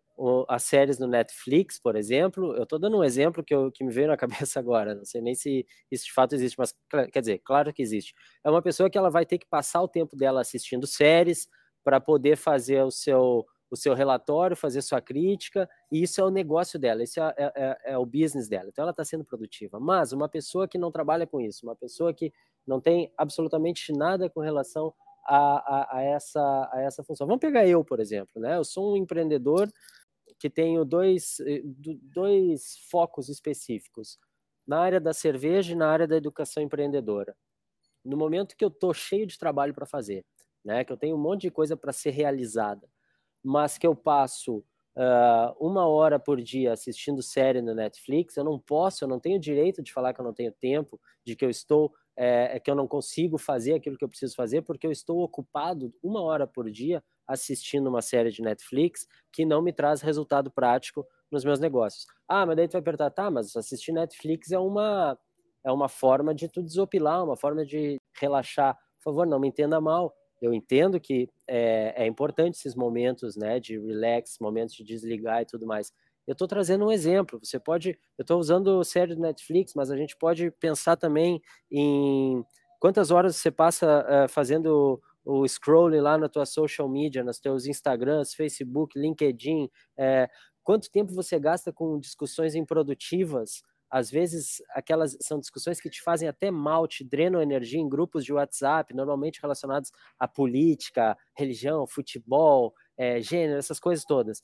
as 0.49 0.62
séries 0.62 0.99
no 0.99 1.06
Netflix, 1.06 1.78
por 1.78 1.94
exemplo, 1.94 2.54
eu 2.56 2.62
estou 2.62 2.78
dando 2.78 2.96
um 2.99 3.04
exemplo 3.04 3.44
que, 3.44 3.54
eu, 3.54 3.70
que 3.70 3.85
me 3.85 3.92
veio 3.92 4.08
na 4.08 4.16
cabeça 4.46 4.58
agora, 4.58 4.94
não 4.94 5.04
sei 5.04 5.20
nem 5.20 5.35
se 5.35 5.66
isso 5.90 6.06
de 6.06 6.12
fato 6.12 6.35
existe, 6.35 6.56
mas 6.58 6.75
quer 7.12 7.20
dizer, 7.20 7.40
claro 7.44 7.73
que 7.73 7.82
existe. 7.82 8.14
É 8.44 8.50
uma 8.50 8.62
pessoa 8.62 8.88
que 8.88 8.96
ela 8.96 9.11
vai 9.11 9.26
ter 9.26 9.38
que 9.38 9.46
passar 9.46 9.82
o 9.82 9.88
tempo 9.88 10.16
dela 10.16 10.40
assistindo 10.40 10.87
séries 10.87 11.49
para 11.85 12.00
poder 12.00 12.37
fazer 12.37 12.82
o 12.82 12.90
seu, 12.90 13.46
o 13.70 13.76
seu 13.76 13.94
relatório, 13.94 14.56
fazer 14.56 14.82
sua 14.82 15.00
crítica, 15.00 15.68
e 15.92 16.02
isso 16.02 16.20
é 16.20 16.25
o 16.25 16.30
negócio 16.30 16.78
dela, 16.78 17.02
isso 17.02 17.20
é, 17.20 17.35
é, 17.37 17.52
é, 17.54 17.92
é 17.92 17.99
o 17.99 18.06
business 18.06 18.49
dela. 18.49 18.68
Então 18.68 18.82
ela 18.82 18.90
está 18.90 19.04
sendo 19.04 19.25
produtiva. 19.25 19.78
Mas 19.78 20.12
uma 20.12 20.28
pessoa 20.28 20.66
que 20.66 20.78
não 20.78 20.90
trabalha 20.90 21.26
com 21.26 21.40
isso, 21.40 21.66
uma 21.66 21.76
pessoa 21.76 22.12
que 22.14 22.32
não 22.66 22.80
tem 22.80 23.12
absolutamente 23.16 23.92
nada 23.92 24.28
com 24.28 24.40
relação 24.40 24.92
a, 25.26 25.37
a, 25.37 25.99
a, 25.99 26.02
essa, 26.02 26.70
a 26.73 26.80
essa 26.82 27.02
função. 27.02 27.26
Vamos 27.26 27.40
pegar 27.40 27.66
eu, 27.66 27.85
por 27.85 28.00
exemplo, 28.00 28.40
né? 28.40 28.56
Eu 28.56 28.64
sou 28.64 28.94
um 28.94 28.96
empreendedor 28.96 29.68
que 30.38 30.50
tenho 30.50 30.85
dois, 30.85 31.40
eh, 31.40 31.62
dois 32.14 32.76
focos 32.90 33.28
específicos, 33.28 34.19
na 34.66 34.81
área 34.81 35.00
da 35.00 35.12
cerveja 35.12 35.73
e 35.73 35.76
na 35.76 35.88
área 35.88 36.07
da 36.07 36.16
educação 36.16 36.62
empreendedora. 36.62 37.37
No 38.05 38.16
momento 38.16 38.57
que 38.57 38.64
eu 38.64 38.69
estou 38.69 38.93
cheio 38.93 39.26
de 39.26 39.38
trabalho 39.38 39.75
para 39.75 39.87
fazer, 39.87 40.25
né, 40.64 40.85
que 40.85 40.93
eu 40.93 40.97
tenho 40.97 41.16
um 41.16 41.21
monte 41.21 41.43
de 41.43 41.50
coisa 41.50 41.76
para 41.76 41.93
ser 41.93 42.11
realizada, 42.11 42.88
mas 43.43 43.78
que 43.78 43.87
eu 43.87 43.95
passo 43.95 44.64
uh, 44.97 45.55
uma 45.61 45.87
hora 45.87 46.19
por 46.19 46.43
dia 46.43 46.73
assistindo 46.73 47.23
série 47.23 47.62
no 47.62 47.75
Netflix, 47.75 48.37
eu 48.37 48.45
não 48.45 48.59
posso, 48.59 49.05
eu 49.05 49.09
não 49.09 49.21
tenho 49.21 49.38
direito 49.38 49.83
de 49.83 49.93
falar 49.93 50.12
que 50.12 50.21
eu 50.21 50.25
não 50.25 50.35
tenho 50.35 50.52
tempo, 50.52 51.00
de 51.25 51.37
que 51.37 51.45
eu 51.45 51.50
estou 51.50 51.93
é, 52.16 52.59
que 52.59 52.71
eu 52.71 52.75
não 52.75 52.88
consigo 52.88 53.37
fazer 53.37 53.75
aquilo 53.75 53.97
que 53.97 54.02
eu 54.05 54.09
preciso 54.09 54.35
fazer 54.35 54.62
porque 54.62 54.87
eu 54.87 54.90
estou 54.90 55.21
ocupado 55.21 55.93
uma 56.02 56.23
hora 56.23 56.47
por 56.47 56.71
dia 56.71 57.05
assistindo 57.26 57.88
uma 57.88 58.02
série 58.02 58.30
de 58.30 58.42
Netflix 58.42 59.06
que 59.33 59.45
não 59.45 59.62
me 59.62 59.73
traz 59.73 60.00
resultado 60.00 60.50
prático 60.50 61.06
nos 61.30 61.45
meus 61.45 61.59
negócios. 61.59 62.06
Ah, 62.28 62.47
mas 62.47 62.56
daí 62.56 62.68
tu 62.68 62.73
vai 62.73 62.83
perguntar, 62.83 63.11
tá, 63.11 63.30
mas 63.30 63.56
assistir 63.56 63.92
Netflix 63.92 64.52
é 64.52 64.59
uma 64.59 65.18
é 65.64 65.73
uma 65.73 65.88
forma 65.88 66.33
de 66.33 66.49
tu 66.49 66.62
desopilar, 66.62 67.25
uma 67.25 67.37
forma 67.37 67.66
de 67.66 68.00
relaxar. 68.21 68.76
Por 68.99 69.11
favor, 69.11 69.26
não 69.26 69.40
me 69.40 69.49
entenda 69.49 69.80
mal. 69.80 70.14
Eu 70.40 70.54
entendo 70.54 71.00
que 71.00 71.28
é, 71.49 72.04
é 72.04 72.06
importante 72.06 72.54
esses 72.54 72.76
momentos, 72.76 73.37
né, 73.37 73.59
de 73.59 73.76
relax, 73.76 74.38
momentos 74.40 74.76
de 74.76 74.85
desligar 74.85 75.42
e 75.42 75.45
tudo 75.45 75.66
mais. 75.66 75.92
Eu 76.25 76.33
estou 76.33 76.47
trazendo 76.47 76.87
um 76.87 76.92
exemplo. 76.92 77.40
Você 77.42 77.59
pode, 77.59 77.99
eu 78.16 78.23
estou 78.23 78.38
usando 78.38 78.83
série 78.85 79.16
do 79.16 79.21
Netflix, 79.21 79.75
mas 79.75 79.90
a 79.90 79.97
gente 79.97 80.16
pode 80.16 80.52
pensar 80.52 80.97
também 80.97 81.42
em 81.71 82.45
quantas 82.78 83.11
horas 83.11 83.37
você 83.37 83.50
passa 83.50 84.04
uh, 84.04 84.28
fazendo 84.28 85.00
o 85.26 85.47
scrolling 85.47 86.00
lá 86.00 86.16
na 86.16 86.28
tua 86.28 86.47
social 86.47 86.88
media, 86.88 87.25
nos 87.25 87.40
teus 87.40 87.66
Instagrams, 87.66 88.33
Facebook, 88.33 88.97
LinkedIn, 88.97 89.68
é, 89.99 90.30
quanto 90.62 90.90
tempo 90.90 91.12
você 91.12 91.38
gasta 91.38 91.73
com 91.73 91.99
discussões 91.99 92.54
improdutivas, 92.54 93.61
às 93.90 94.09
vezes 94.09 94.62
aquelas 94.71 95.16
são 95.21 95.40
discussões 95.40 95.80
que 95.80 95.90
te 95.90 96.00
fazem 96.00 96.28
até 96.28 96.50
mal, 96.50 96.87
te 96.87 97.04
drenam 97.04 97.42
energia 97.42 97.80
em 97.80 97.88
grupos 97.88 98.25
de 98.25 98.33
WhatsApp, 98.33 98.95
normalmente 98.95 99.40
relacionados 99.42 99.90
à 100.18 100.28
política, 100.28 101.16
religião, 101.37 101.87
futebol, 101.87 102.73
é, 102.97 103.21
gênero, 103.21 103.59
essas 103.59 103.80
coisas 103.80 104.04
todas. 104.04 104.40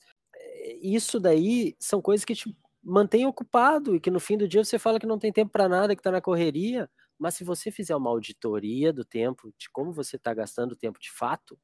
Isso 0.81 1.19
daí 1.19 1.75
são 1.79 2.01
coisas 2.01 2.25
que 2.25 2.35
te 2.35 2.55
mantêm 2.83 3.25
ocupado 3.25 3.95
e 3.95 3.99
que 3.99 4.11
no 4.11 4.19
fim 4.19 4.37
do 4.37 4.47
dia 4.47 4.63
você 4.63 4.77
fala 4.77 4.99
que 4.99 5.05
não 5.05 5.17
tem 5.17 5.31
tempo 5.31 5.51
para 5.51 5.69
nada, 5.69 5.95
que 5.95 6.01
está 6.01 6.11
na 6.11 6.21
correria, 6.21 6.89
mas 7.17 7.35
se 7.35 7.43
você 7.43 7.71
fizer 7.71 7.95
uma 7.95 8.09
auditoria 8.09 8.91
do 8.91 9.05
tempo, 9.05 9.53
de 9.57 9.69
como 9.69 9.91
você 9.91 10.15
está 10.15 10.33
gastando 10.33 10.73
o 10.73 10.77
tempo 10.77 10.99
de 10.99 11.11
fato, 11.11 11.57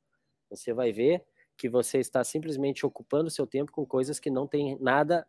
você 0.50 0.74
vai 0.74 0.92
ver 0.92 1.24
que 1.58 1.70
você 1.70 2.00
está 2.00 2.24
simplesmente 2.24 2.86
ocupando 2.86 3.30
seu 3.30 3.46
tempo 3.46 3.72
com 3.72 3.86
coisas 3.86 4.20
que 4.20 4.30
não 4.30 4.48
têm 4.48 4.78
nada 4.80 5.28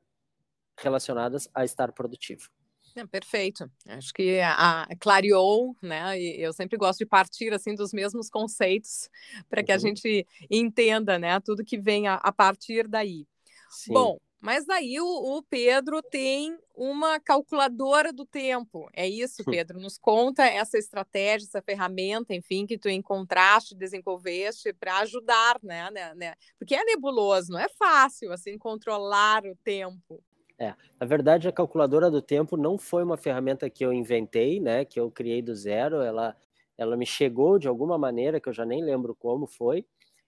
relacionadas 0.78 1.48
a 1.52 1.64
estar 1.64 1.92
produtivo. 1.92 2.48
É, 2.96 3.06
perfeito. 3.06 3.70
Acho 3.86 4.12
que 4.12 4.40
a, 4.40 4.82
a, 4.82 4.96
clareou, 4.96 5.76
né? 5.80 6.18
E 6.20 6.40
eu 6.40 6.52
sempre 6.52 6.76
gosto 6.76 6.98
de 7.00 7.06
partir 7.06 7.52
assim 7.52 7.74
dos 7.74 7.92
mesmos 7.92 8.28
conceitos 8.28 9.08
para 9.48 9.62
que 9.62 9.70
uhum. 9.70 9.76
a 9.76 9.78
gente 9.78 10.26
entenda, 10.50 11.18
né? 11.18 11.38
Tudo 11.40 11.64
que 11.64 11.78
vem 11.78 12.08
a, 12.08 12.14
a 12.14 12.32
partir 12.32 12.88
daí. 12.88 13.26
Sim. 13.70 13.92
Bom, 13.92 14.18
mas 14.40 14.64
daí 14.64 14.98
o, 14.98 15.36
o, 15.36 15.42
Pedro 15.42 16.02
tem 16.02 16.56
uma 16.74 17.20
calculadora 17.20 18.10
do 18.10 18.24
tempo. 18.24 18.88
É 18.94 19.06
isso, 19.06 19.44
Pedro? 19.44 19.78
Nos 19.78 19.98
conta 19.98 20.46
essa 20.46 20.78
estratégia, 20.78 21.46
essa 21.46 21.60
ferramenta, 21.60 22.34
enfim, 22.34 22.64
que 22.64 22.78
tu 22.78 22.88
encontraste, 22.88 23.74
desenvolveste 23.74 24.72
para 24.72 24.98
ajudar, 25.00 25.58
né, 25.62 25.90
né, 25.90 26.14
né? 26.14 26.34
Porque 26.58 26.74
é 26.74 26.82
nebuloso, 26.84 27.52
não 27.52 27.60
é 27.60 27.68
fácil 27.68 28.32
assim 28.32 28.56
controlar 28.56 29.44
o 29.44 29.54
tempo. 29.56 30.22
É, 30.58 30.74
na 30.98 31.06
verdade, 31.06 31.46
a 31.46 31.52
calculadora 31.52 32.10
do 32.10 32.22
tempo 32.22 32.56
não 32.56 32.78
foi 32.78 33.02
uma 33.02 33.18
ferramenta 33.18 33.68
que 33.68 33.84
eu 33.84 33.92
inventei, 33.92 34.58
né? 34.58 34.86
Que 34.86 34.98
eu 34.98 35.10
criei 35.10 35.42
do 35.42 35.54
zero. 35.54 36.00
Ela, 36.00 36.34
ela 36.78 36.96
me 36.96 37.04
chegou 37.04 37.58
de 37.58 37.68
alguma 37.68 37.98
maneira 37.98 38.40
que 38.40 38.48
eu 38.48 38.52
já 38.54 38.64
nem 38.64 38.82
lembro 38.82 39.14
como 39.14 39.46
foi. 39.46 39.84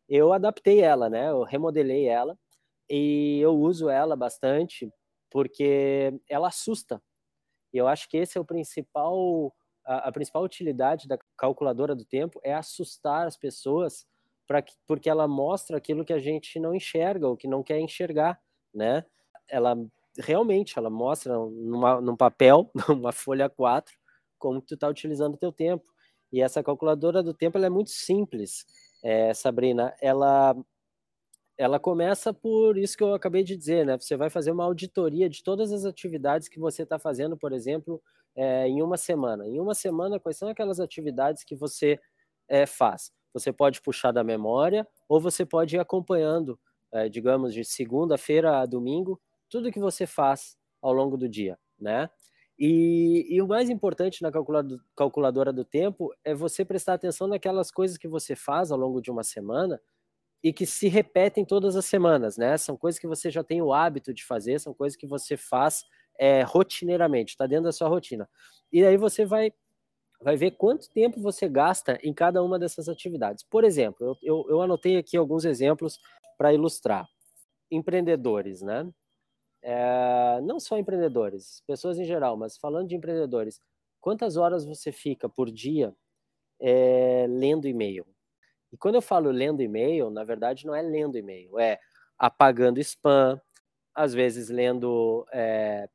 Eu 0.06 0.34
adaptei 0.34 0.80
ela, 0.80 1.08
né? 1.08 1.30
Eu 1.30 1.44
remodelei 1.44 2.06
ela 2.06 2.36
e 2.94 3.40
eu 3.40 3.54
uso 3.54 3.88
ela 3.88 4.14
bastante 4.14 4.92
porque 5.30 6.12
ela 6.28 6.48
assusta. 6.48 7.02
E 7.72 7.78
eu 7.78 7.88
acho 7.88 8.06
que 8.06 8.18
esse 8.18 8.36
é 8.36 8.40
o 8.40 8.44
principal 8.44 9.50
a, 9.82 10.08
a 10.08 10.12
principal 10.12 10.42
utilidade 10.44 11.08
da 11.08 11.18
calculadora 11.34 11.94
do 11.96 12.04
tempo 12.04 12.38
é 12.44 12.52
assustar 12.52 13.26
as 13.26 13.34
pessoas 13.34 14.06
para 14.46 14.62
porque 14.86 15.08
ela 15.08 15.26
mostra 15.26 15.78
aquilo 15.78 16.04
que 16.04 16.12
a 16.12 16.18
gente 16.18 16.60
não 16.60 16.74
enxerga 16.74 17.26
ou 17.26 17.34
que 17.34 17.48
não 17.48 17.62
quer 17.62 17.80
enxergar, 17.80 18.38
né? 18.74 19.06
Ela 19.48 19.74
realmente 20.18 20.78
ela 20.78 20.90
mostra 20.90 21.32
numa, 21.32 21.98
num 21.98 22.16
papel, 22.16 22.70
numa 22.90 23.10
folha 23.10 23.48
4, 23.48 23.94
como 24.38 24.60
tu 24.60 24.74
está 24.74 24.86
utilizando 24.86 25.34
o 25.34 25.38
teu 25.38 25.50
tempo. 25.50 25.90
E 26.30 26.42
essa 26.42 26.62
calculadora 26.62 27.22
do 27.22 27.32
tempo 27.32 27.56
ela 27.56 27.66
é 27.66 27.70
muito 27.70 27.90
simples, 27.90 28.66
é, 29.02 29.32
Sabrina. 29.32 29.94
Ela 29.98 30.54
ela 31.56 31.78
começa 31.78 32.32
por 32.32 32.76
isso 32.78 32.96
que 32.96 33.02
eu 33.02 33.14
acabei 33.14 33.42
de 33.42 33.56
dizer, 33.56 33.84
né? 33.84 33.98
Você 33.98 34.16
vai 34.16 34.30
fazer 34.30 34.50
uma 34.50 34.64
auditoria 34.64 35.28
de 35.28 35.42
todas 35.42 35.72
as 35.72 35.84
atividades 35.84 36.48
que 36.48 36.58
você 36.58 36.82
está 36.82 36.98
fazendo, 36.98 37.36
por 37.36 37.52
exemplo, 37.52 38.02
é, 38.34 38.66
em 38.66 38.82
uma 38.82 38.96
semana. 38.96 39.46
Em 39.46 39.60
uma 39.60 39.74
semana, 39.74 40.18
quais 40.18 40.36
são 40.38 40.48
aquelas 40.48 40.80
atividades 40.80 41.44
que 41.44 41.54
você 41.54 42.00
é, 42.48 42.66
faz? 42.66 43.12
Você 43.34 43.52
pode 43.52 43.80
puxar 43.80 44.12
da 44.12 44.24
memória 44.24 44.86
ou 45.08 45.20
você 45.20 45.44
pode 45.44 45.76
ir 45.76 45.78
acompanhando, 45.78 46.58
é, 46.90 47.08
digamos, 47.08 47.54
de 47.54 47.64
segunda-feira 47.64 48.60
a 48.60 48.66
domingo, 48.66 49.20
tudo 49.48 49.72
que 49.72 49.80
você 49.80 50.06
faz 50.06 50.56
ao 50.80 50.92
longo 50.92 51.16
do 51.16 51.28
dia, 51.28 51.58
né? 51.78 52.08
E, 52.58 53.26
e, 53.28 53.40
o 53.42 53.48
mais 53.48 53.70
importante 53.70 54.22
na 54.22 54.30
calculadora 54.94 55.52
do 55.52 55.64
tempo 55.64 56.14
é 56.22 56.34
você 56.34 56.64
prestar 56.64 56.94
atenção 56.94 57.26
naquelas 57.26 57.70
coisas 57.70 57.96
que 57.96 58.06
você 58.06 58.36
faz 58.36 58.70
ao 58.70 58.78
longo 58.78 59.00
de 59.00 59.10
uma 59.10 59.24
semana 59.24 59.80
e 60.42 60.52
que 60.52 60.66
se 60.66 60.88
repetem 60.88 61.44
todas 61.44 61.76
as 61.76 61.84
semanas, 61.84 62.36
né? 62.36 62.56
São 62.58 62.76
coisas 62.76 62.98
que 62.98 63.06
você 63.06 63.30
já 63.30 63.44
tem 63.44 63.62
o 63.62 63.72
hábito 63.72 64.12
de 64.12 64.24
fazer, 64.24 64.58
são 64.60 64.74
coisas 64.74 64.96
que 64.96 65.06
você 65.06 65.36
faz 65.36 65.84
é, 66.18 66.42
rotineiramente, 66.42 67.32
está 67.32 67.46
dentro 67.46 67.64
da 67.64 67.72
sua 67.72 67.88
rotina. 67.88 68.28
E 68.72 68.84
aí 68.84 68.96
você 68.96 69.24
vai 69.24 69.52
vai 70.20 70.36
ver 70.36 70.52
quanto 70.52 70.88
tempo 70.90 71.20
você 71.20 71.48
gasta 71.48 71.98
em 72.02 72.14
cada 72.14 72.42
uma 72.42 72.58
dessas 72.58 72.88
atividades. 72.88 73.44
Por 73.44 73.64
exemplo, 73.64 74.06
eu, 74.06 74.16
eu, 74.22 74.46
eu 74.50 74.62
anotei 74.62 74.96
aqui 74.96 75.16
alguns 75.16 75.44
exemplos 75.44 75.98
para 76.38 76.54
ilustrar. 76.54 77.08
Empreendedores, 77.70 78.62
né? 78.62 78.88
É, 79.62 80.40
não 80.42 80.60
só 80.60 80.78
empreendedores, 80.78 81.62
pessoas 81.66 81.98
em 81.98 82.04
geral, 82.04 82.36
mas 82.36 82.56
falando 82.56 82.88
de 82.88 82.96
empreendedores, 82.96 83.60
quantas 84.00 84.36
horas 84.36 84.64
você 84.64 84.92
fica 84.92 85.28
por 85.28 85.50
dia 85.50 85.94
é, 86.60 87.26
lendo 87.28 87.68
e-mail? 87.68 88.06
E 88.72 88.76
quando 88.76 88.96
eu 88.96 89.02
falo 89.02 89.30
lendo 89.30 89.62
e-mail, 89.62 90.10
na 90.10 90.24
verdade 90.24 90.66
não 90.66 90.74
é 90.74 90.82
lendo 90.82 91.16
e-mail, 91.18 91.58
é 91.58 91.78
apagando 92.18 92.78
spam, 92.80 93.40
às 93.94 94.14
vezes 94.14 94.48
lendo 94.48 95.26
é, 95.32 95.88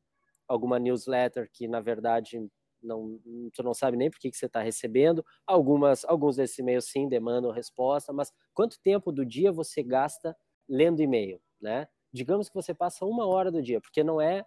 alguma 0.48 0.80
newsletter 0.80 1.50
que 1.52 1.68
na 1.68 1.82
verdade 1.82 2.40
não, 2.82 3.20
tu 3.54 3.64
não 3.64 3.74
sabe 3.74 3.98
nem 3.98 4.10
por 4.10 4.20
que, 4.20 4.32
que 4.32 4.38
você 4.38 4.46
está 4.46 4.62
recebendo. 4.62 5.26
Algumas, 5.46 6.06
alguns 6.06 6.36
desses 6.38 6.58
e-mails 6.60 6.86
sim 6.86 7.10
demandam 7.10 7.52
resposta, 7.52 8.14
mas 8.14 8.32
quanto 8.54 8.80
tempo 8.82 9.12
do 9.12 9.26
dia 9.26 9.52
você 9.52 9.84
gasta 9.84 10.36
lendo 10.70 11.02
e-mail, 11.02 11.42
né? 11.62 11.88
Digamos 12.14 12.50
que 12.50 12.56
você 12.56 12.74
passa 12.74 13.06
uma 13.06 13.26
hora 13.28 13.52
do 13.52 13.62
dia, 13.62 13.82
porque 13.82 14.04
não 14.04 14.22
é 14.22 14.46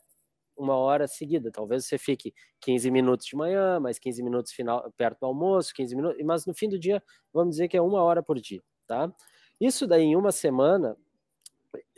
uma 0.60 0.76
hora 0.76 1.08
seguida. 1.08 1.50
Talvez 1.50 1.86
você 1.86 1.96
fique 1.96 2.34
15 2.60 2.90
minutos 2.90 3.26
de 3.26 3.34
manhã, 3.34 3.80
mais 3.80 3.98
15 3.98 4.22
minutos 4.22 4.52
final, 4.52 4.92
perto 4.96 5.20
do 5.20 5.26
almoço, 5.26 5.72
15 5.74 5.96
minutos, 5.96 6.22
mas 6.24 6.46
no 6.46 6.54
fim 6.54 6.68
do 6.68 6.78
dia, 6.78 7.02
vamos 7.32 7.52
dizer 7.52 7.68
que 7.68 7.76
é 7.76 7.82
uma 7.82 8.02
hora 8.02 8.22
por 8.22 8.38
dia, 8.38 8.62
tá? 8.86 9.12
Isso 9.60 9.86
daí 9.86 10.04
em 10.04 10.16
uma 10.16 10.32
semana 10.32 10.96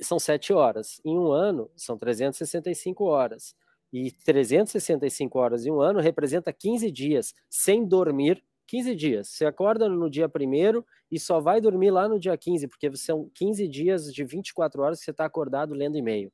são 0.00 0.18
sete 0.18 0.52
horas. 0.52 1.00
Em 1.04 1.18
um 1.18 1.32
ano, 1.32 1.70
são 1.76 1.96
365 1.98 3.04
horas. 3.04 3.54
E 3.92 4.10
365 4.10 5.38
horas 5.38 5.66
em 5.66 5.70
um 5.70 5.80
ano 5.80 6.00
representa 6.00 6.52
15 6.52 6.90
dias 6.90 7.34
sem 7.50 7.84
dormir. 7.84 8.42
15 8.66 8.94
dias. 8.94 9.28
Você 9.28 9.44
acorda 9.44 9.88
no 9.88 10.08
dia 10.08 10.28
primeiro 10.28 10.84
e 11.10 11.20
só 11.20 11.40
vai 11.40 11.60
dormir 11.60 11.90
lá 11.90 12.08
no 12.08 12.18
dia 12.18 12.36
15, 12.36 12.68
porque 12.68 12.90
são 12.96 13.30
15 13.34 13.68
dias 13.68 14.12
de 14.12 14.24
24 14.24 14.82
horas 14.82 14.98
que 14.98 15.04
você 15.04 15.10
está 15.10 15.26
acordado 15.26 15.74
lendo 15.74 15.98
e-mail. 15.98 16.32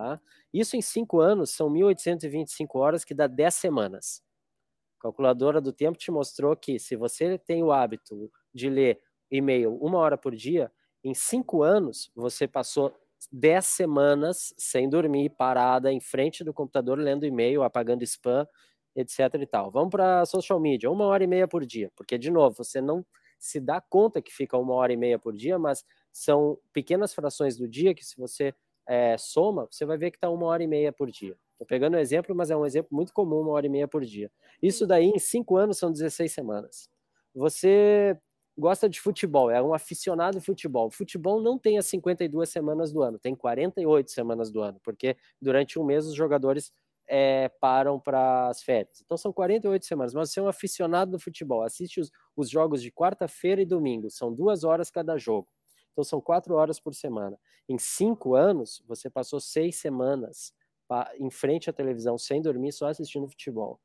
Tá? 0.00 0.18
Isso 0.50 0.78
em 0.78 0.80
cinco 0.80 1.20
anos 1.20 1.50
são 1.50 1.68
1.825 1.68 2.78
horas, 2.78 3.04
que 3.04 3.12
dá 3.12 3.26
10 3.26 3.52
semanas. 3.54 4.22
A 4.98 5.02
calculadora 5.02 5.60
do 5.60 5.74
tempo 5.74 5.98
te 5.98 6.10
mostrou 6.10 6.56
que 6.56 6.78
se 6.78 6.96
você 6.96 7.36
tem 7.36 7.62
o 7.62 7.70
hábito 7.70 8.32
de 8.54 8.70
ler 8.70 8.98
e-mail 9.30 9.76
uma 9.76 9.98
hora 9.98 10.16
por 10.16 10.34
dia, 10.34 10.72
em 11.04 11.12
cinco 11.12 11.62
anos 11.62 12.10
você 12.16 12.48
passou 12.48 12.94
10 13.30 13.66
semanas 13.66 14.54
sem 14.56 14.88
dormir, 14.88 15.28
parada 15.36 15.92
em 15.92 16.00
frente 16.00 16.42
do 16.42 16.54
computador 16.54 16.98
lendo 16.98 17.26
e-mail, 17.26 17.62
apagando 17.62 18.02
spam, 18.02 18.48
etc 18.96 19.18
e 19.38 19.46
tal. 19.46 19.70
Vamos 19.70 19.90
para 19.90 20.24
social 20.24 20.58
media, 20.58 20.90
uma 20.90 21.04
hora 21.04 21.24
e 21.24 21.26
meia 21.26 21.46
por 21.46 21.66
dia, 21.66 21.92
porque 21.94 22.16
de 22.16 22.30
novo 22.30 22.56
você 22.56 22.80
não 22.80 23.04
se 23.38 23.60
dá 23.60 23.82
conta 23.82 24.22
que 24.22 24.32
fica 24.32 24.56
uma 24.56 24.72
hora 24.72 24.94
e 24.94 24.96
meia 24.96 25.18
por 25.18 25.34
dia, 25.34 25.58
mas 25.58 25.84
são 26.10 26.58
pequenas 26.72 27.12
frações 27.12 27.58
do 27.58 27.68
dia 27.68 27.94
que 27.94 28.02
se 28.02 28.16
você 28.16 28.54
é, 28.90 29.16
soma, 29.16 29.68
você 29.70 29.86
vai 29.86 29.96
ver 29.96 30.10
que 30.10 30.16
está 30.16 30.28
uma 30.28 30.46
hora 30.46 30.64
e 30.64 30.66
meia 30.66 30.92
por 30.92 31.08
dia. 31.08 31.36
Estou 31.52 31.64
pegando 31.64 31.96
um 31.96 32.00
exemplo, 32.00 32.34
mas 32.34 32.50
é 32.50 32.56
um 32.56 32.66
exemplo 32.66 32.88
muito 32.90 33.12
comum, 33.12 33.40
uma 33.40 33.52
hora 33.52 33.64
e 33.64 33.68
meia 33.68 33.86
por 33.86 34.04
dia. 34.04 34.28
Isso 34.60 34.84
daí, 34.84 35.06
em 35.06 35.18
cinco 35.18 35.56
anos, 35.56 35.78
são 35.78 35.92
16 35.92 36.32
semanas. 36.32 36.90
Você 37.32 38.18
gosta 38.58 38.88
de 38.88 39.00
futebol, 39.00 39.48
é 39.48 39.62
um 39.62 39.72
aficionado 39.72 40.40
de 40.40 40.44
futebol. 40.44 40.90
Futebol 40.90 41.40
não 41.40 41.56
tem 41.56 41.78
as 41.78 41.86
52 41.86 42.48
semanas 42.48 42.90
do 42.92 43.00
ano, 43.00 43.16
tem 43.16 43.32
48 43.32 44.10
semanas 44.10 44.50
do 44.50 44.60
ano, 44.60 44.80
porque 44.82 45.16
durante 45.40 45.78
um 45.78 45.84
mês 45.84 46.04
os 46.04 46.14
jogadores 46.14 46.72
é, 47.08 47.48
param 47.60 48.00
para 48.00 48.48
as 48.48 48.60
férias. 48.60 49.00
Então 49.04 49.16
são 49.16 49.32
48 49.32 49.86
semanas, 49.86 50.14
mas 50.14 50.32
você 50.32 50.40
é 50.40 50.42
um 50.42 50.48
aficionado 50.48 51.12
do 51.12 51.20
futebol, 51.20 51.62
assiste 51.62 52.00
os, 52.00 52.10
os 52.36 52.50
jogos 52.50 52.82
de 52.82 52.90
quarta-feira 52.90 53.62
e 53.62 53.66
domingo, 53.66 54.10
são 54.10 54.34
duas 54.34 54.64
horas 54.64 54.90
cada 54.90 55.16
jogo. 55.16 55.46
Então 56.00 56.04
são 56.04 56.20
quatro 56.20 56.54
horas 56.54 56.80
por 56.80 56.94
semana. 56.94 57.38
Em 57.68 57.76
cinco 57.76 58.34
anos, 58.34 58.82
você 58.88 59.10
passou 59.10 59.38
seis 59.38 59.76
semanas 59.76 60.54
em 61.18 61.30
frente 61.30 61.68
à 61.68 61.72
televisão 61.74 62.16
sem 62.16 62.40
dormir, 62.40 62.72
só 62.72 62.88
assistindo 62.88 63.28
futebol. 63.28 63.78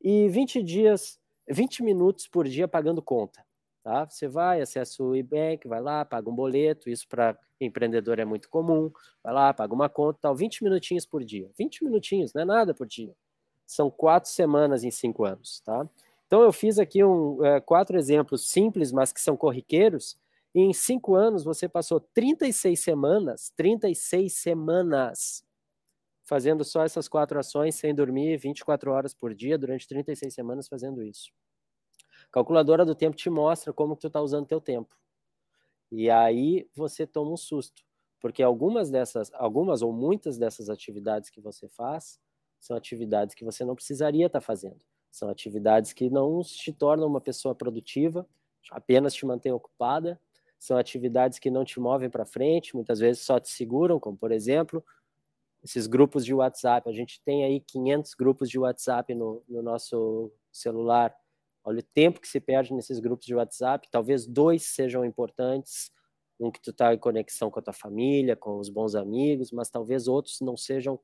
E 0.00 0.26
20 0.30 0.62
dias, 0.62 1.20
20 1.48 1.82
minutos 1.82 2.26
por 2.26 2.48
dia 2.48 2.66
pagando 2.66 3.02
conta. 3.02 3.44
Tá? 3.84 4.08
Você 4.08 4.26
vai, 4.26 4.62
acessa 4.62 5.02
o 5.02 5.14
e-bank, 5.14 5.68
vai 5.68 5.82
lá, 5.82 6.02
paga 6.02 6.30
um 6.30 6.34
boleto, 6.34 6.88
isso 6.88 7.06
para 7.06 7.38
empreendedor 7.60 8.18
é 8.18 8.24
muito 8.24 8.48
comum, 8.48 8.90
vai 9.22 9.34
lá, 9.34 9.52
paga 9.52 9.74
uma 9.74 9.88
conta, 9.90 10.18
tal, 10.22 10.34
20 10.34 10.64
minutinhos 10.64 11.04
por 11.04 11.22
dia. 11.22 11.50
20 11.58 11.84
minutinhos, 11.84 12.32
não 12.32 12.40
é 12.40 12.44
nada 12.46 12.72
por 12.72 12.86
dia. 12.86 13.14
São 13.66 13.90
quatro 13.90 14.30
semanas 14.30 14.82
em 14.82 14.90
cinco 14.90 15.24
anos, 15.24 15.60
tá? 15.60 15.86
Então 16.26 16.40
eu 16.40 16.52
fiz 16.52 16.78
aqui 16.78 17.04
um, 17.04 17.44
é, 17.44 17.60
quatro 17.60 17.98
exemplos 17.98 18.48
simples, 18.48 18.92
mas 18.92 19.12
que 19.12 19.20
são 19.20 19.36
corriqueiros, 19.36 20.18
Em 20.54 20.72
cinco 20.72 21.14
anos 21.14 21.44
você 21.44 21.68
passou 21.68 22.00
36 22.00 22.80
semanas, 22.80 23.52
36 23.56 24.32
semanas 24.34 25.44
fazendo 26.24 26.64
só 26.64 26.84
essas 26.84 27.08
quatro 27.08 27.38
ações 27.40 27.74
sem 27.74 27.94
dormir 27.94 28.36
24 28.36 28.92
horas 28.92 29.12
por 29.12 29.34
dia 29.34 29.58
durante 29.58 29.88
36 29.88 30.32
semanas 30.32 30.68
fazendo 30.68 31.02
isso. 31.02 31.32
A 32.28 32.32
calculadora 32.32 32.84
do 32.84 32.94
tempo 32.94 33.16
te 33.16 33.28
mostra 33.28 33.72
como 33.72 33.96
que 33.96 34.02
tu 34.02 34.06
está 34.06 34.20
usando 34.20 34.46
teu 34.46 34.60
tempo. 34.60 34.96
E 35.90 36.08
aí 36.08 36.68
você 36.74 37.06
toma 37.06 37.32
um 37.32 37.36
susto, 37.36 37.82
porque 38.20 38.42
algumas 38.42 38.90
dessas, 38.90 39.30
algumas 39.34 39.82
ou 39.82 39.92
muitas 39.92 40.38
dessas 40.38 40.68
atividades 40.70 41.30
que 41.30 41.40
você 41.40 41.68
faz 41.68 42.20
são 42.60 42.76
atividades 42.76 43.34
que 43.34 43.44
você 43.44 43.64
não 43.64 43.74
precisaria 43.74 44.26
estar 44.26 44.40
tá 44.40 44.46
fazendo. 44.46 44.80
São 45.10 45.28
atividades 45.28 45.92
que 45.92 46.08
não 46.08 46.40
te 46.42 46.72
tornam 46.72 47.08
uma 47.08 47.20
pessoa 47.20 47.54
produtiva, 47.54 48.24
apenas 48.70 49.14
te 49.14 49.26
mantêm 49.26 49.50
ocupada. 49.50 50.20
São 50.60 50.76
atividades 50.76 51.38
que 51.38 51.50
não 51.50 51.64
te 51.64 51.80
movem 51.80 52.10
para 52.10 52.26
frente, 52.26 52.76
muitas 52.76 53.00
vezes 53.00 53.22
só 53.22 53.40
te 53.40 53.48
seguram, 53.48 53.98
como 53.98 54.16
por 54.16 54.30
exemplo, 54.30 54.84
esses 55.64 55.86
grupos 55.86 56.24
de 56.24 56.34
WhatsApp. 56.34 56.88
A 56.88 56.92
gente 56.92 57.20
tem 57.24 57.44
aí 57.44 57.60
500 57.60 58.14
grupos 58.14 58.50
de 58.50 58.58
WhatsApp 58.58 59.14
no, 59.14 59.42
no 59.48 59.62
nosso 59.62 60.30
celular. 60.52 61.16
Olha 61.64 61.80
o 61.80 61.82
tempo 61.94 62.20
que 62.20 62.28
se 62.28 62.38
perde 62.38 62.74
nesses 62.74 63.00
grupos 63.00 63.24
de 63.24 63.34
WhatsApp. 63.34 63.88
Talvez 63.90 64.26
dois 64.26 64.62
sejam 64.64 65.02
importantes, 65.02 65.90
um 66.38 66.50
que 66.50 66.60
tu 66.60 66.70
está 66.70 66.92
em 66.92 66.98
conexão 66.98 67.50
com 67.50 67.58
a 67.58 67.62
tua 67.62 67.72
família, 67.72 68.36
com 68.36 68.58
os 68.58 68.68
bons 68.68 68.94
amigos, 68.94 69.50
mas 69.52 69.70
talvez 69.70 70.08
outros 70.08 70.40
não 70.42 70.58
sejam 70.58 71.00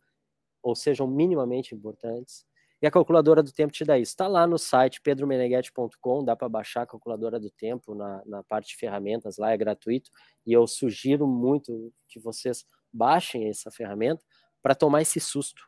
ou 0.63 0.75
sejam 0.75 1.07
minimamente 1.07 1.75
importantes. 1.75 2.45
E 2.81 2.87
a 2.87 2.91
calculadora 2.91 3.43
do 3.43 3.53
tempo 3.53 3.73
te 3.73 3.85
dá 3.85 3.99
isso. 3.99 4.13
Está 4.13 4.29
lá 4.29 4.47
no 4.47 4.59
site 4.59 5.01
pedromeneghetti.com, 5.01 6.25
dá 6.25 6.37
para 6.37 6.49
baixar 6.49 6.83
a 6.83 6.87
calculadora 6.87 7.41
do 7.41 7.51
tempo 7.51 7.95
na, 7.95 8.23
na 8.27 8.43
parte 8.43 8.69
de 8.69 8.77
ferramentas, 8.77 9.39
lá 9.39 9.53
é 9.53 9.57
gratuito. 9.57 10.11
E 10.47 10.53
eu 10.53 10.67
sugiro 10.67 11.27
muito 11.27 11.93
que 12.09 12.21
vocês 12.21 12.67
baixem 12.93 13.49
essa 13.49 13.71
ferramenta 13.71 14.23
para 14.63 14.75
tomar 14.75 15.03
esse 15.03 15.21
susto, 15.21 15.63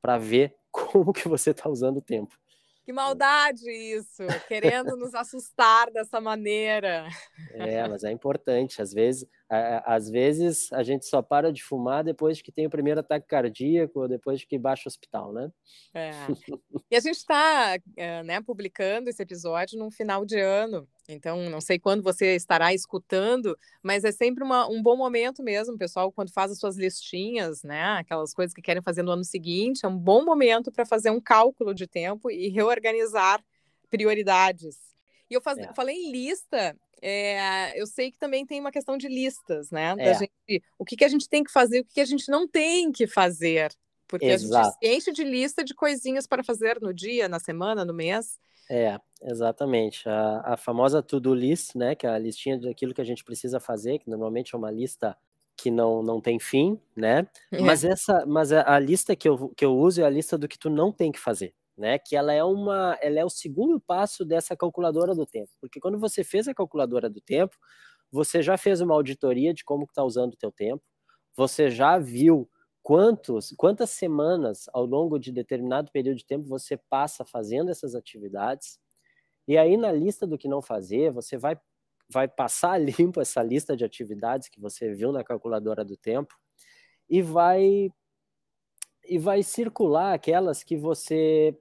para 0.00 0.18
ver 0.18 0.54
como 0.70 1.12
que 1.12 1.28
você 1.28 1.50
está 1.50 1.68
usando 1.68 1.98
o 1.98 2.02
tempo. 2.02 2.36
Que 2.84 2.92
maldade 2.92 3.70
isso, 3.70 4.24
querendo 4.48 4.96
nos 4.96 5.14
assustar 5.14 5.88
dessa 5.92 6.20
maneira. 6.20 7.06
É, 7.52 7.86
mas 7.86 8.02
é 8.02 8.10
importante. 8.10 8.82
Às 8.82 8.92
vezes, 8.92 9.24
às 9.84 10.08
vezes 10.08 10.72
a 10.72 10.82
gente 10.82 11.04
só 11.04 11.20
para 11.20 11.52
de 11.52 11.62
fumar 11.62 12.02
depois 12.02 12.40
que 12.40 12.50
tem 12.50 12.66
o 12.66 12.70
primeiro 12.70 13.00
ataque 13.00 13.26
cardíaco 13.26 14.00
ou 14.00 14.08
depois 14.08 14.42
que 14.44 14.58
baixa 14.58 14.84
o 14.86 14.88
hospital, 14.88 15.32
né? 15.32 15.52
É. 15.92 16.10
E 16.90 16.96
a 16.96 17.00
gente 17.00 17.16
está 17.16 17.78
é, 17.96 18.22
né, 18.22 18.40
publicando 18.42 19.08
esse 19.08 19.22
episódio 19.22 19.78
num 19.78 19.90
final 19.90 20.26
de 20.26 20.38
ano. 20.38 20.86
Então, 21.08 21.48
não 21.48 21.60
sei 21.60 21.78
quando 21.78 22.02
você 22.02 22.34
estará 22.34 22.74
escutando, 22.74 23.58
mas 23.82 24.04
é 24.04 24.12
sempre 24.12 24.44
uma, 24.44 24.68
um 24.68 24.82
bom 24.82 24.94
momento 24.94 25.42
mesmo, 25.42 25.78
pessoal, 25.78 26.12
quando 26.12 26.30
faz 26.32 26.52
as 26.52 26.58
suas 26.58 26.76
listinhas, 26.76 27.62
né? 27.62 27.82
Aquelas 27.98 28.34
coisas 28.34 28.52
que 28.52 28.60
querem 28.60 28.82
fazer 28.82 29.02
no 29.02 29.10
ano 29.10 29.24
seguinte, 29.24 29.86
é 29.86 29.88
um 29.88 29.98
bom 29.98 30.22
momento 30.22 30.70
para 30.70 30.84
fazer 30.84 31.10
um 31.10 31.20
cálculo 31.20 31.74
de 31.74 31.86
tempo 31.86 32.30
e 32.30 32.48
reorganizar 32.48 33.42
prioridades. 33.88 34.76
E 35.30 35.34
eu 35.34 35.40
faz, 35.40 35.58
é. 35.58 35.72
falei 35.74 35.96
em 35.96 36.12
lista, 36.12 36.76
é, 37.02 37.80
eu 37.80 37.86
sei 37.86 38.12
que 38.12 38.18
também 38.18 38.46
tem 38.46 38.60
uma 38.60 38.70
questão 38.70 38.96
de 38.96 39.08
listas, 39.08 39.70
né? 39.72 39.94
É. 39.98 40.14
Gente, 40.14 40.62
o 40.78 40.84
que, 40.84 40.96
que 40.96 41.04
a 41.04 41.08
gente 41.08 41.28
tem 41.28 41.42
que 41.42 41.50
fazer, 41.50 41.80
o 41.80 41.84
que, 41.84 41.94
que 41.94 42.00
a 42.00 42.04
gente 42.04 42.30
não 42.30 42.46
tem 42.46 42.92
que 42.92 43.08
fazer. 43.08 43.72
Porque 44.06 44.26
Exato. 44.26 44.56
a 44.56 44.64
gente 44.64 44.78
se 44.78 45.10
enche 45.10 45.12
de 45.12 45.24
lista 45.24 45.64
de 45.64 45.74
coisinhas 45.74 46.26
para 46.26 46.44
fazer 46.44 46.80
no 46.80 46.94
dia, 46.94 47.28
na 47.28 47.40
semana, 47.40 47.84
no 47.84 47.92
mês. 47.92 48.38
É, 48.70 48.98
exatamente. 49.22 50.08
A, 50.08 50.52
a 50.52 50.56
famosa 50.56 51.02
to-do 51.02 51.34
list, 51.34 51.74
né, 51.74 51.94
que 51.94 52.06
é 52.06 52.10
a 52.10 52.18
listinha 52.18 52.58
daquilo 52.58 52.94
que 52.94 53.00
a 53.00 53.04
gente 53.04 53.24
precisa 53.24 53.58
fazer, 53.58 53.98
que 53.98 54.08
normalmente 54.08 54.54
é 54.54 54.58
uma 54.58 54.70
lista 54.70 55.16
que 55.56 55.70
não, 55.70 56.02
não 56.02 56.20
tem 56.20 56.38
fim, 56.38 56.78
né? 56.96 57.26
É. 57.50 57.60
Mas 57.60 57.84
essa, 57.84 58.24
mas 58.26 58.52
a, 58.52 58.74
a, 58.74 58.78
lista 58.78 59.14
que 59.16 59.28
eu, 59.28 59.48
que 59.56 59.64
eu 59.64 59.76
uso 59.76 60.00
é 60.00 60.04
a 60.04 60.10
lista 60.10 60.38
do 60.38 60.48
que 60.48 60.58
tu 60.58 60.70
não 60.70 60.92
tem 60.92 61.10
que 61.10 61.18
fazer, 61.18 61.54
né? 61.76 61.98
Que 61.98 62.16
ela 62.16 62.32
é 62.32 62.44
uma, 62.44 62.98
ela 63.00 63.18
é 63.20 63.24
o 63.24 63.30
segundo 63.30 63.80
passo 63.80 64.24
dessa 64.24 64.56
calculadora 64.56 65.14
do 65.14 65.26
tempo, 65.26 65.50
porque 65.60 65.80
quando 65.80 65.98
você 65.98 66.24
fez 66.24 66.48
a 66.48 66.54
calculadora 66.54 67.08
do 67.10 67.20
tempo, 67.20 67.56
você 68.10 68.42
já 68.42 68.58
fez 68.58 68.80
uma 68.80 68.94
auditoria 68.94 69.54
de 69.54 69.64
como 69.64 69.84
está 69.84 70.04
usando 70.04 70.34
o 70.34 70.36
teu 70.36 70.52
tempo, 70.52 70.82
você 71.34 71.70
já 71.70 71.98
viu 71.98 72.48
quantos, 72.82 73.54
quantas 73.56 73.90
semanas 73.90 74.66
ao 74.72 74.84
longo 74.84 75.18
de 75.18 75.32
determinado 75.32 75.90
período 75.92 76.18
de 76.18 76.26
tempo 76.26 76.46
você 76.48 76.76
passa 76.76 77.24
fazendo 77.24 77.70
essas 77.70 77.94
atividades. 77.94 78.78
E 79.46 79.56
aí, 79.56 79.76
na 79.76 79.92
lista 79.92 80.26
do 80.26 80.38
que 80.38 80.48
não 80.48 80.60
fazer, 80.60 81.12
você 81.12 81.36
vai, 81.38 81.58
vai 82.10 82.28
passar 82.28 82.78
limpo 82.82 83.20
essa 83.20 83.42
lista 83.42 83.76
de 83.76 83.84
atividades 83.84 84.48
que 84.48 84.60
você 84.60 84.92
viu 84.92 85.12
na 85.12 85.24
calculadora 85.24 85.84
do 85.84 85.96
tempo 85.96 86.34
e 87.08 87.22
vai, 87.22 87.90
e 89.04 89.18
vai 89.18 89.42
circular 89.42 90.14
aquelas 90.14 90.62
que 90.62 90.76
você 90.76 91.56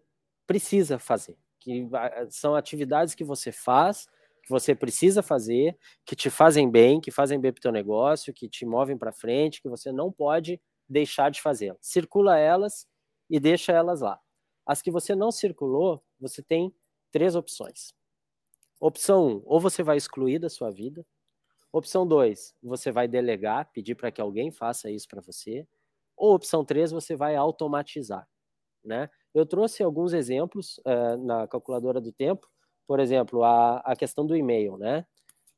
precisa 0.51 0.99
fazer, 0.99 1.37
que 1.61 1.87
são 2.29 2.55
atividades 2.55 3.15
que 3.15 3.23
você 3.23 3.53
faz, 3.53 4.05
que 4.43 4.49
você 4.49 4.75
precisa 4.75 5.23
fazer, 5.23 5.77
que 6.05 6.13
te 6.13 6.29
fazem 6.29 6.69
bem, 6.69 6.99
que 6.99 7.09
fazem 7.09 7.39
bem 7.39 7.53
para 7.53 7.59
o 7.59 7.61
teu 7.61 7.71
negócio, 7.71 8.33
que 8.33 8.49
te 8.49 8.65
movem 8.65 8.97
para 8.97 9.13
frente, 9.13 9.61
que 9.61 9.69
você 9.69 9.93
não 9.93 10.11
pode 10.11 10.59
deixar 10.89 11.31
de 11.31 11.41
fazê-las. 11.41 11.79
Circula 11.81 12.37
elas 12.37 12.85
e 13.29 13.39
deixa 13.39 13.71
elas 13.71 14.01
lá. 14.01 14.19
As 14.65 14.81
que 14.81 14.91
você 14.91 15.15
não 15.15 15.31
circulou, 15.31 16.03
você 16.19 16.43
tem 16.43 16.75
três 17.11 17.33
opções. 17.33 17.93
Opção 18.77 19.25
1, 19.25 19.29
um, 19.29 19.41
ou 19.45 19.59
você 19.61 19.81
vai 19.83 19.95
excluir 19.95 20.37
da 20.37 20.49
sua 20.49 20.69
vida. 20.69 21.05
Opção 21.71 22.05
2, 22.05 22.55
você 22.61 22.91
vai 22.91 23.07
delegar, 23.07 23.71
pedir 23.71 23.95
para 23.95 24.11
que 24.11 24.19
alguém 24.19 24.51
faça 24.51 24.91
isso 24.91 25.07
para 25.07 25.21
você. 25.21 25.65
Ou 26.17 26.33
opção 26.35 26.65
3, 26.65 26.91
você 26.91 27.15
vai 27.15 27.37
automatizar. 27.37 28.27
Né? 28.83 29.09
Eu 29.33 29.45
trouxe 29.45 29.83
alguns 29.83 30.13
exemplos 30.13 30.79
uh, 30.79 31.17
na 31.23 31.47
calculadora 31.47 32.01
do 32.01 32.11
tempo. 32.11 32.47
Por 32.87 32.99
exemplo, 32.99 33.43
a, 33.43 33.77
a 33.79 33.95
questão 33.95 34.25
do 34.25 34.35
e-mail. 34.35 34.77
Né? 34.77 35.05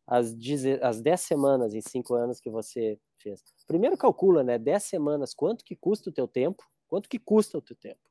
As, 0.05 0.36
as 0.81 1.01
10 1.01 1.21
semanas 1.21 1.73
em 1.73 1.81
5 1.81 2.13
anos 2.13 2.39
que 2.39 2.49
você 2.49 2.99
fez. 3.17 3.41
Primeiro 3.65 3.97
calcula, 3.97 4.43
né, 4.43 4.57
10 4.57 4.83
semanas, 4.83 5.33
quanto 5.33 5.63
que 5.63 5.75
custa 5.75 6.09
o 6.09 6.13
teu 6.13 6.27
tempo, 6.27 6.63
quanto 6.88 7.07
que 7.07 7.17
custa 7.17 7.57
o 7.57 7.62
teu 7.62 7.75
tempo. 7.75 8.01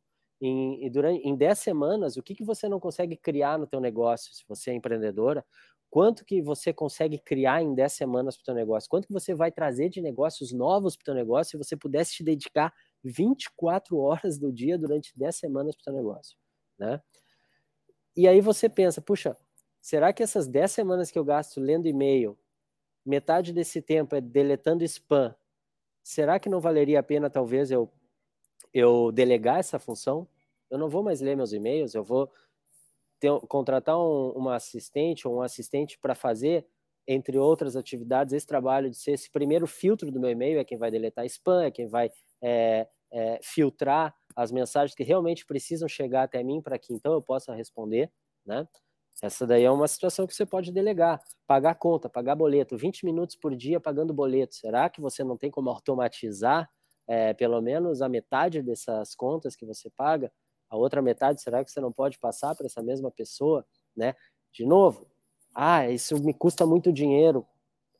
Em, 0.40 0.90
durante, 0.90 1.22
em 1.22 1.37
10 1.37 1.59
semanas, 1.59 2.16
o 2.16 2.22
que, 2.22 2.35
que 2.35 2.42
você 2.44 2.68
não 2.68 2.81
consegue 2.81 3.16
criar 3.16 3.59
no 3.59 3.66
teu 3.66 3.81
negócio, 3.81 4.35
se 4.35 4.42
você 4.48 4.70
é 4.70 4.75
empreendedora, 4.75 5.44
quanto 5.88 6.25
que 6.25 6.42
você 6.42 6.72
consegue 6.72 7.18
criar 7.18 7.62
em 7.62 7.75
10 7.75 7.92
semanas 7.92 8.37
para 8.37 8.42
o 8.42 8.44
teu 8.46 8.55
negócio, 8.55 8.88
quanto 8.88 9.07
que 9.07 9.12
você 9.12 9.35
vai 9.35 9.53
trazer 9.53 9.90
de 9.90 10.01
negócios 10.01 10.51
novos 10.51 10.96
para 10.96 11.03
o 11.03 11.05
teu 11.05 11.14
negócio 11.14 11.51
se 11.53 11.64
você 11.64 11.77
pudesse 11.77 12.14
te 12.14 12.25
dedicar 12.25 12.72
24 13.05 13.99
horas 13.99 14.38
do 14.38 14.53
dia 14.53 14.79
durante 14.79 15.17
10 15.17 15.37
semanas 15.37 15.75
para 15.75 15.83
o 15.83 15.85
teu 15.85 15.93
negócio, 15.95 16.37
né? 16.79 17.01
E 18.17 18.29
aí 18.29 18.41
você 18.41 18.69
pensa, 18.69 19.01
puxa, 19.01 19.37
será 19.81 20.12
que 20.12 20.23
essas 20.23 20.47
10 20.47 20.71
semanas 20.71 21.11
que 21.11 21.19
eu 21.19 21.25
gasto 21.25 21.61
lendo 21.61 21.87
e-mail, 21.87 22.38
metade 23.05 23.53
desse 23.53 23.81
tempo 23.83 24.15
é 24.15 24.21
deletando 24.21 24.85
spam, 24.85 25.35
será 26.03 26.38
que 26.38 26.49
não 26.49 26.61
valeria 26.61 27.01
a 27.01 27.03
pena 27.03 27.31
talvez 27.31 27.71
eu 27.71 27.91
eu 28.73 29.12
delegar 29.12 29.59
essa 29.59 29.79
função? 29.79 30.27
Eu 30.71 30.79
não 30.79 30.88
vou 30.88 31.03
mais 31.03 31.21
ler 31.21 31.37
meus 31.37 31.53
e-mails, 31.53 31.95
eu 31.95 32.03
vou 32.03 32.33
ter, 33.21 33.31
contratar 33.49 33.99
um, 33.99 34.31
uma 34.31 34.57
assistente 34.57 35.29
ou 35.29 35.37
um 35.37 35.43
assistente 35.43 35.99
para 35.99 36.15
fazer, 36.15 36.67
entre 37.07 37.38
outras 37.38 37.77
atividades, 37.77 38.33
esse 38.33 38.47
trabalho 38.47 38.91
de 38.91 38.97
ser 38.97 39.12
esse 39.12 39.31
primeiro 39.31 39.67
filtro 39.67 40.11
do 40.11 40.21
meu 40.21 40.31
e-mail, 40.31 40.59
é 40.59 40.65
quem 40.65 40.79
vai 40.79 40.91
deletar 40.91 41.25
spam, 41.27 41.65
é 41.65 41.71
quem 41.71 41.88
vai 41.88 42.11
é, 42.43 42.88
é, 43.11 43.41
filtrar 43.43 44.15
as 44.35 44.51
mensagens 44.51 44.95
que 44.95 45.03
realmente 45.03 45.45
precisam 45.45 45.88
chegar 45.88 46.23
até 46.23 46.43
mim 46.43 46.62
para 46.62 46.79
que 46.79 46.93
então 46.93 47.12
eu 47.12 47.23
possa 47.23 47.55
responder, 47.55 48.11
né? 48.47 48.67
Essa 49.23 49.47
daí 49.47 49.62
é 49.65 49.71
uma 49.71 49.87
situação 49.87 50.27
que 50.27 50.35
você 50.35 50.47
pode 50.47 50.73
delegar. 50.73 51.21
Pagar 51.47 51.75
conta, 51.75 52.09
pagar 52.09 52.35
boleto, 52.35 52.77
20 52.77 53.05
minutos 53.05 53.37
por 53.37 53.55
dia 53.55 53.79
pagando 53.79 54.15
boleto. 54.15 54.55
Será 54.55 54.88
que 54.88 55.01
você 55.01 55.23
não 55.23 55.37
tem 55.37 55.51
como 55.51 55.69
automatizar 55.69 56.69
é, 57.07 57.35
pelo 57.35 57.61
menos 57.61 58.01
a 58.01 58.09
metade 58.09 58.62
dessas 58.62 59.15
contas 59.15 59.55
que 59.55 59.67
você 59.67 59.91
paga? 59.91 60.33
A 60.71 60.77
outra 60.77 61.03
metade, 61.03 61.43
será 61.43 61.62
que 61.62 61.71
você 61.71 61.81
não 61.81 61.93
pode 61.93 62.19
passar 62.19 62.55
para 62.55 62.67
essa 62.67 62.83
mesma 62.83 63.11
pessoa? 63.11 63.67
Né? 63.95 64.15
De 64.53 64.65
novo, 64.65 65.07
ah, 65.55 65.88
isso 65.88 66.23
me 66.23 66.33
custa 66.33 66.67
muito 66.67 66.93
dinheiro. 66.93 67.47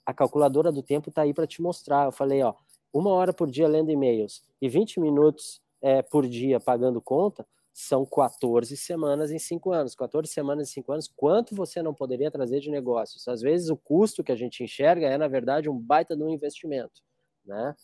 A 0.05 0.13
calculadora 0.13 0.73
do 0.73 0.83
tempo 0.83 1.11
está 1.11 1.23
aí 1.23 1.35
para 1.35 1.47
te 1.47 1.63
mostrar. 1.63 2.07
Eu 2.07 2.13
falei, 2.13 2.43
ó, 2.43 2.55
uma 2.93 3.11
hora 3.11 3.33
por 3.33 3.51
dia 3.51 3.69
lendo 3.69 3.91
e-mails 3.91 4.43
e 4.61 4.69
20 4.69 5.01
minutos 5.01 5.61
é, 5.81 6.03
por 6.03 6.27
dia 6.27 6.61
pagando 6.61 7.01
conta, 7.01 7.47
são 7.73 8.05
14 8.05 8.77
semanas 8.77 9.31
em 9.31 9.39
5 9.39 9.73
anos. 9.73 9.95
14 9.95 10.31
semanas 10.31 10.69
em 10.69 10.73
5 10.73 10.93
anos, 10.93 11.09
quanto 11.09 11.55
você 11.55 11.83
não 11.83 11.95
poderia 11.95 12.31
trazer 12.31 12.61
de 12.61 12.71
negócios? 12.71 13.27
Às 13.27 13.41
vezes 13.41 13.71
o 13.71 13.77
custo 13.77 14.23
que 14.23 14.33
a 14.33 14.37
gente 14.37 14.63
enxerga 14.63 15.07
é, 15.07 15.17
na 15.17 15.29
verdade, 15.29 15.71
um 15.71 15.79
baita 15.79 16.17
de 16.17 16.23
um 16.23 16.29
investimento, 16.29 17.03
né? 17.45 17.75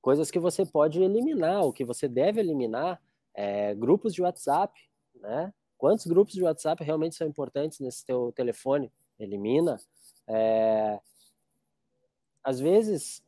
Coisas 0.00 0.30
que 0.30 0.38
você 0.38 0.64
pode 0.66 1.02
eliminar, 1.02 1.64
o 1.64 1.72
que 1.72 1.84
você 1.84 2.08
deve 2.08 2.40
eliminar 2.40 3.00
é 3.34 3.74
grupos 3.74 4.14
de 4.14 4.22
WhatsApp, 4.22 4.78
né? 5.14 5.52
Quantos 5.76 6.06
grupos 6.06 6.34
de 6.34 6.42
WhatsApp 6.42 6.82
realmente 6.82 7.14
são 7.14 7.26
importantes 7.26 7.80
nesse 7.80 8.04
teu 8.04 8.32
telefone? 8.32 8.90
Elimina. 9.18 9.78
É, 10.28 11.00
às 12.42 12.60
vezes, 12.60 13.22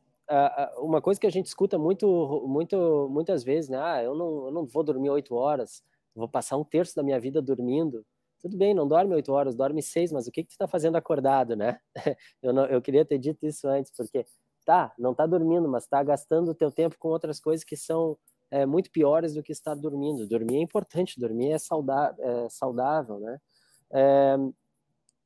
uma 0.78 1.00
coisa 1.00 1.20
que 1.20 1.26
a 1.26 1.30
gente 1.30 1.46
escuta 1.46 1.78
muito, 1.78 2.44
muito, 2.46 3.08
muitas 3.10 3.44
vezes, 3.44 3.70
né? 3.70 3.78
Ah, 3.80 4.02
eu 4.02 4.14
não, 4.14 4.46
eu 4.46 4.52
não 4.52 4.66
vou 4.66 4.82
dormir 4.82 5.10
oito 5.10 5.34
horas, 5.34 5.82
vou 6.14 6.28
passar 6.28 6.56
um 6.56 6.64
terço 6.64 6.94
da 6.94 7.02
minha 7.02 7.20
vida 7.20 7.40
dormindo. 7.40 8.04
Tudo 8.40 8.56
bem, 8.56 8.74
não 8.74 8.86
dorme 8.86 9.14
oito 9.14 9.32
horas, 9.32 9.56
dorme 9.56 9.82
seis, 9.82 10.12
mas 10.12 10.26
o 10.26 10.30
que, 10.32 10.42
que 10.42 10.50
tu 10.50 10.52
está 10.52 10.68
fazendo 10.68 10.96
acordado, 10.96 11.56
né? 11.56 11.80
eu, 12.42 12.52
não, 12.52 12.66
eu 12.66 12.82
queria 12.82 13.04
ter 13.04 13.18
dito 13.18 13.46
isso 13.46 13.66
antes, 13.66 13.90
porque 13.96 14.26
tá, 14.64 14.92
não 14.98 15.12
está 15.12 15.26
dormindo, 15.26 15.68
mas 15.68 15.84
está 15.84 16.02
gastando 16.02 16.50
o 16.50 16.54
teu 16.54 16.70
tempo 16.70 16.96
com 16.98 17.08
outras 17.08 17.40
coisas 17.40 17.64
que 17.64 17.76
são 17.76 18.18
é, 18.50 18.66
muito 18.66 18.90
piores 18.90 19.34
do 19.34 19.42
que 19.42 19.52
estar 19.52 19.74
dormindo. 19.74 20.26
Dormir 20.26 20.58
é 20.58 20.60
importante, 20.60 21.18
dormir 21.18 21.52
é, 21.52 21.58
saudável, 21.58 22.24
é 22.24 22.48
saudável 22.50 23.18
né? 23.20 23.38
É, 23.92 24.36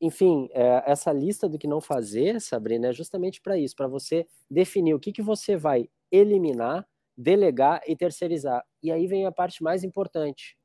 enfim, 0.00 0.48
é, 0.52 0.82
essa 0.86 1.12
lista 1.12 1.48
do 1.48 1.58
que 1.58 1.66
não 1.66 1.80
fazer, 1.80 2.40
Sabrina, 2.40 2.88
é 2.88 2.92
justamente 2.92 3.40
para 3.40 3.58
isso, 3.58 3.76
para 3.76 3.86
você 3.86 4.26
definir 4.50 4.94
o 4.94 5.00
que, 5.00 5.12
que 5.12 5.20
você 5.20 5.56
vai 5.56 5.90
eliminar, 6.10 6.88
delegar 7.16 7.82
e 7.86 7.94
terceirizar. 7.94 8.64
E 8.82 8.90
aí 8.90 9.06
vem 9.06 9.26
a 9.26 9.32
parte 9.32 9.62
mais 9.62 9.84
importante: 9.84 10.56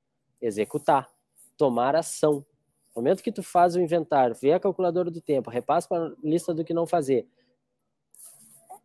executar, 0.41 1.09
tomar 1.57 1.95
ação. 1.95 2.45
No 2.95 3.01
momento 3.01 3.21
que 3.21 3.31
tu 3.31 3.43
faz 3.43 3.75
o 3.75 3.81
inventário, 3.81 4.35
vê 4.41 4.53
a 4.53 4.59
calculadora 4.59 5.11
do 5.11 5.19
tempo, 5.19 5.49
repassa 5.49 5.87
para 5.89 6.05
a 6.05 6.15
lista 6.23 6.53
do 6.53 6.63
que 6.63 6.73
não 6.73 6.87
fazer, 6.87 7.27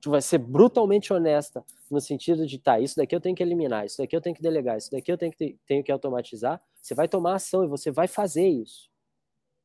tu 0.00 0.10
vai 0.10 0.20
ser 0.20 0.38
brutalmente 0.38 1.12
honesta 1.12 1.64
no 1.88 2.00
sentido 2.00 2.44
de, 2.44 2.58
tá, 2.58 2.80
isso 2.80 2.96
daqui 2.96 3.14
eu 3.14 3.20
tenho 3.20 3.36
que 3.36 3.42
eliminar, 3.42 3.86
isso 3.86 3.98
daqui 3.98 4.16
eu 4.16 4.20
tenho 4.20 4.34
que 4.34 4.42
delegar, 4.42 4.78
isso 4.78 4.90
daqui 4.90 5.12
eu 5.12 5.18
tenho 5.18 5.30
que, 5.30 5.56
tenho 5.64 5.84
que 5.84 5.92
automatizar, 5.92 6.60
você 6.80 6.92
vai 6.92 7.06
tomar 7.06 7.34
ação 7.34 7.62
e 7.62 7.68
você 7.68 7.92
vai 7.92 8.08
fazer 8.08 8.48
isso. 8.48 8.89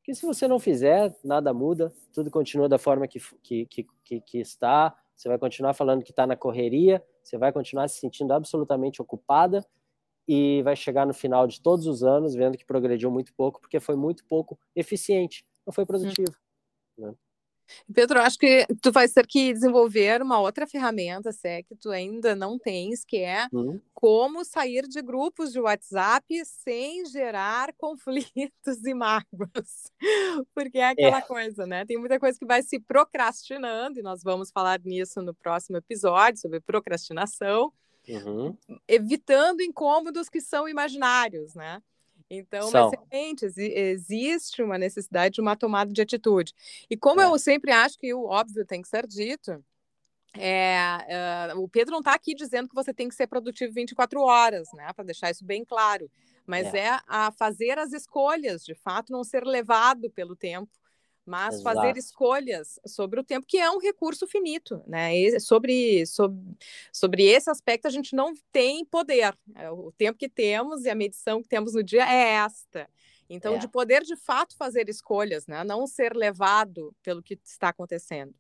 Porque 0.06 0.14
se 0.14 0.24
você 0.24 0.48
não 0.48 0.60
fizer, 0.60 1.18
nada 1.24 1.52
muda, 1.52 1.92
tudo 2.14 2.30
continua 2.30 2.70
da 2.70 2.78
forma 2.78 3.08
que, 3.08 3.20
que, 3.42 3.66
que, 3.66 4.22
que 4.22 4.38
está, 4.38 4.96
você 5.16 5.28
vai 5.28 5.40
continuar 5.40 5.74
falando 5.74 6.04
que 6.04 6.12
está 6.12 6.28
na 6.28 6.36
correria, 6.36 7.04
você 7.24 7.40
vai 7.40 7.52
continuar 7.52 7.88
se 7.88 8.02
sentindo 8.02 8.32
absolutamente 8.32 9.02
ocupada 9.02 9.66
e 10.28 10.62
vai 10.62 10.76
chegar 10.76 11.08
no 11.08 11.14
final 11.14 11.48
de 11.48 11.60
todos 11.60 11.88
os 11.88 12.04
anos 12.04 12.36
vendo 12.36 12.56
que 12.56 12.64
progrediu 12.64 13.10
muito 13.10 13.34
pouco, 13.34 13.60
porque 13.60 13.80
foi 13.80 13.96
muito 13.96 14.24
pouco 14.26 14.60
eficiente, 14.76 15.44
não 15.66 15.74
foi 15.74 15.88
produtivo. 15.88 16.36
Hum. 17.00 17.08
Né? 17.08 17.16
Pedro, 17.94 18.20
acho 18.20 18.38
que 18.38 18.66
tu 18.82 18.92
vai 18.92 19.08
ter 19.08 19.26
que 19.26 19.54
desenvolver 19.54 20.22
uma 20.22 20.40
outra 20.40 20.68
ferramenta, 20.68 21.32
se 21.32 21.48
é 21.48 21.64
que 21.64 21.76
tu 21.76 21.90
ainda 21.90 22.36
não 22.36 22.58
tens, 22.58 23.04
que 23.04 23.18
é 23.18 23.48
uhum. 23.52 23.80
como 23.94 24.44
sair 24.44 24.88
de 24.88 25.02
grupos 25.02 25.52
de 25.52 25.60
WhatsApp 25.60 26.26
sem 26.46 27.06
gerar 27.06 27.74
conflitos 27.78 28.86
e 28.86 28.94
mágoas. 28.94 29.92
Porque 30.54 30.78
é 30.78 30.90
aquela 30.90 31.20
é. 31.20 31.22
coisa, 31.22 31.66
né? 31.66 31.86
Tem 31.86 31.98
muita 31.98 32.20
coisa 32.20 32.38
que 32.38 32.46
vai 32.46 32.62
se 32.62 32.80
procrastinando, 32.80 34.00
e 34.00 34.04
nós 34.04 34.22
vamos 34.24 34.52
falar 34.52 34.80
nisso 34.84 35.22
no 35.22 35.34
próximo 35.34 35.78
episódio, 35.78 36.40
sobre 36.40 36.60
procrastinação, 36.60 37.72
uhum. 38.08 38.58
evitando 38.88 39.62
incômodos 39.62 40.30
que 40.30 40.42
são 40.42 40.68
imaginários, 40.68 41.56
né? 41.56 41.82
Então, 42.30 42.70
São. 42.70 42.90
mas 42.90 43.00
realmente 43.12 43.46
existe 43.46 44.64
uma 44.64 44.78
necessidade 44.78 45.36
de 45.36 45.42
uma 45.42 45.56
tomada 45.56 45.92
de 45.92 46.02
atitude. 46.02 46.54
E 46.90 46.98
como 46.98 47.22
é. 47.22 47.26
eu 47.26 47.38
sempre 47.38 47.72
acho 47.72 47.98
que 48.00 48.14
o 48.14 48.26
óbvio 48.26 48.66
tem 48.66 48.82
que 48.82 48.88
ser 48.88 49.06
dito, 49.06 49.64
é, 50.38 51.54
uh, 51.54 51.62
o 51.62 51.70
Pedro 51.70 51.92
não 51.92 52.00
está 52.00 52.14
aqui 52.14 52.34
dizendo 52.34 52.68
que 52.68 52.76
você 52.76 52.94
tem 52.94 53.08
que 53.08 53.16
ser 53.16 53.28
produtivo 53.28 53.74
24 53.74 54.20
horas, 54.22 54.68
né? 54.74 54.92
Para 54.94 55.06
deixar 55.06 55.32
isso 55.32 55.46
bem 55.46 55.64
claro. 55.64 56.10
Mas 56.46 56.74
é. 56.74 56.80
é 56.80 57.00
a 57.08 57.32
fazer 57.32 57.80
as 57.80 57.94
escolhas, 57.94 58.64
de 58.64 58.76
fato, 58.76 59.12
não 59.12 59.24
ser 59.24 59.44
levado 59.46 60.10
pelo 60.12 60.36
tempo 60.36 60.70
mas 61.26 61.56
Exato. 61.56 61.64
fazer 61.64 61.98
escolhas 61.98 62.80
sobre 62.86 63.20
o 63.20 63.24
tempo, 63.24 63.48
que 63.48 63.58
é 63.58 63.70
um 63.70 63.80
recurso 63.80 64.28
finito, 64.28 64.82
né? 64.86 65.16
E 65.16 65.40
sobre, 65.40 66.06
sobre, 66.06 66.40
sobre 66.92 67.24
esse 67.24 67.50
aspecto 67.50 67.88
a 67.88 67.92
gente 67.92 68.16
não 68.16 68.34
tem 68.52 68.86
poder. 68.86 69.36
É, 69.56 69.72
o 69.72 69.92
tempo 69.92 70.20
que 70.20 70.30
temos 70.30 70.86
e 70.86 70.90
a 70.90 70.96
medição 70.96 71.42
que 71.42 71.50
temos 71.50 71.74
no 71.74 71.84
dia 71.84 72.08
é 72.08 72.36
esta. 72.36 72.88
Então, 73.30 73.56
é. 73.56 73.58
de 73.58 73.68
poder 73.68 74.04
de 74.04 74.16
fato 74.16 74.56
fazer 74.56 74.88
escolhas, 74.88 75.48
né? 75.48 75.64
Não 75.64 75.88
ser 75.88 76.16
levado 76.16 76.94
pelo 77.02 77.24
que 77.24 77.40
está 77.44 77.70
acontecendo. 77.70 78.34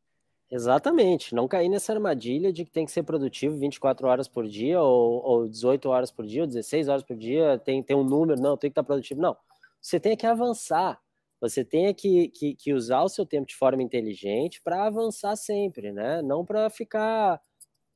Exatamente, 0.49 1.33
não 1.33 1.47
cair 1.47 1.69
nessa 1.69 1.91
armadilha 1.91 2.53
de 2.53 2.63
que 2.63 2.69
tem 2.69 2.85
que 2.85 2.91
ser 2.91 3.01
produtivo 3.01 3.57
24 3.57 4.07
horas 4.07 4.27
por 4.27 4.47
dia, 4.47 4.79
ou, 4.79 5.23
ou 5.23 5.49
18 5.49 5.89
horas 5.89 6.11
por 6.11 6.23
dia, 6.23 6.43
ou 6.43 6.47
16 6.47 6.87
horas 6.87 7.03
por 7.03 7.17
dia, 7.17 7.59
tem, 7.65 7.81
tem 7.81 7.97
um 7.97 8.03
número, 8.03 8.39
não, 8.39 8.55
tem 8.55 8.69
que 8.69 8.73
estar 8.73 8.83
produtivo. 8.83 9.19
Não, 9.19 9.35
você 9.81 9.99
tem 9.99 10.15
que 10.15 10.25
avançar, 10.25 11.01
você 11.41 11.63
tem 11.63 11.93
que, 11.93 12.29
que, 12.29 12.55
que 12.55 12.73
usar 12.73 13.03
o 13.03 13.09
seu 13.09 13.25
tempo 13.25 13.47
de 13.47 13.55
forma 13.55 13.83
inteligente 13.83 14.61
para 14.63 14.85
avançar 14.85 15.35
sempre, 15.35 15.91
né? 15.91 16.21
Não 16.21 16.45
para 16.45 16.69
ficar 16.69 17.41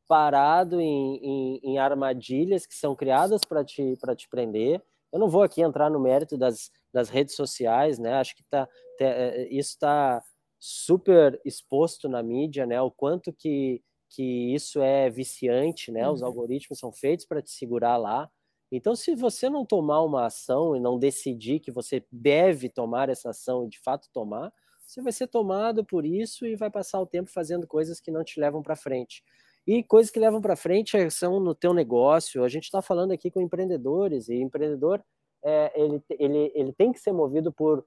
parado 0.08 0.82
em, 0.82 1.17
em, 1.17 1.60
em, 1.63 1.78
armadilhas 1.78 2.65
que 2.65 2.73
são 2.73 2.95
criadas 2.95 3.41
para 3.47 3.63
te, 3.63 3.95
te 4.17 4.28
prender. 4.28 4.82
Eu 5.12 5.19
não 5.19 5.30
vou 5.30 5.43
aqui 5.43 5.62
entrar 5.62 5.89
no 5.89 5.99
mérito 5.99 6.38
das, 6.38 6.71
das 6.91 7.10
redes 7.10 7.36
sociais, 7.36 7.99
né? 7.99 8.13
Acho 8.15 8.36
que 8.36 8.43
tá, 8.43 8.67
tá 8.97 9.06
isso 9.49 9.71
está 9.71 10.23
super 10.60 11.39
exposto 11.45 12.10
na 12.10 12.21
mídia, 12.21 12.65
né? 12.65 12.82
O 12.82 12.91
quanto 12.91 13.32
que, 13.32 13.82
que 14.10 14.54
isso 14.54 14.82
é 14.82 15.10
viciante, 15.10 15.91
né? 15.91 16.08
Uhum. 16.08 16.13
Os 16.13 16.23
algoritmos 16.23 16.80
são 16.80 16.91
feitos 16.91 17.25
para 17.25 17.41
te 17.41 17.52
segurar 17.52 17.97
lá. 17.97 18.30
Então, 18.71 18.95
se 18.95 19.15
você 19.15 19.49
não 19.49 19.65
tomar 19.65 20.01
uma 20.03 20.25
ação 20.25 20.75
e 20.75 20.79
não 20.79 20.99
decidir 20.99 21.60
que 21.60 21.71
você 21.71 22.05
deve 22.12 22.69
tomar 22.69 23.10
essa 23.10 23.32
ação 23.32 23.65
e 23.65 23.69
de 23.69 23.79
fato 23.79 24.10
tomar, 24.13 24.53
você 24.86 25.01
vai 25.01 25.12
ser 25.12 25.27
tomado 25.27 25.84
por 25.84 26.05
isso 26.05 26.45
e 26.45 26.55
vai 26.55 26.69
passar 26.69 26.99
o 26.99 27.05
tempo 27.05 27.29
fazendo 27.29 27.67
coisas 27.67 27.99
que 27.99 28.12
não 28.12 28.23
te 28.23 28.39
levam 28.39 28.62
para 28.62 28.75
frente. 28.75 29.23
E 29.65 29.84
coisas 29.84 30.12
que 30.12 30.19
levam 30.19 30.41
para 30.41 30.55
frente 30.55 30.97
é, 30.97 31.10
são 31.10 31.39
no 31.39 31.53
teu 31.53 31.73
negócio. 31.73 32.43
A 32.43 32.49
gente 32.49 32.63
está 32.63 32.82
falando 32.82 33.12
aqui 33.12 33.29
com 33.29 33.41
empreendedores 33.41 34.29
e 34.29 34.36
empreendedor 34.36 35.03
é, 35.43 35.71
ele, 35.79 36.03
ele, 36.17 36.51
ele 36.55 36.73
tem 36.73 36.91
que 36.91 36.99
ser 36.99 37.12
movido 37.12 37.51
por 37.51 37.86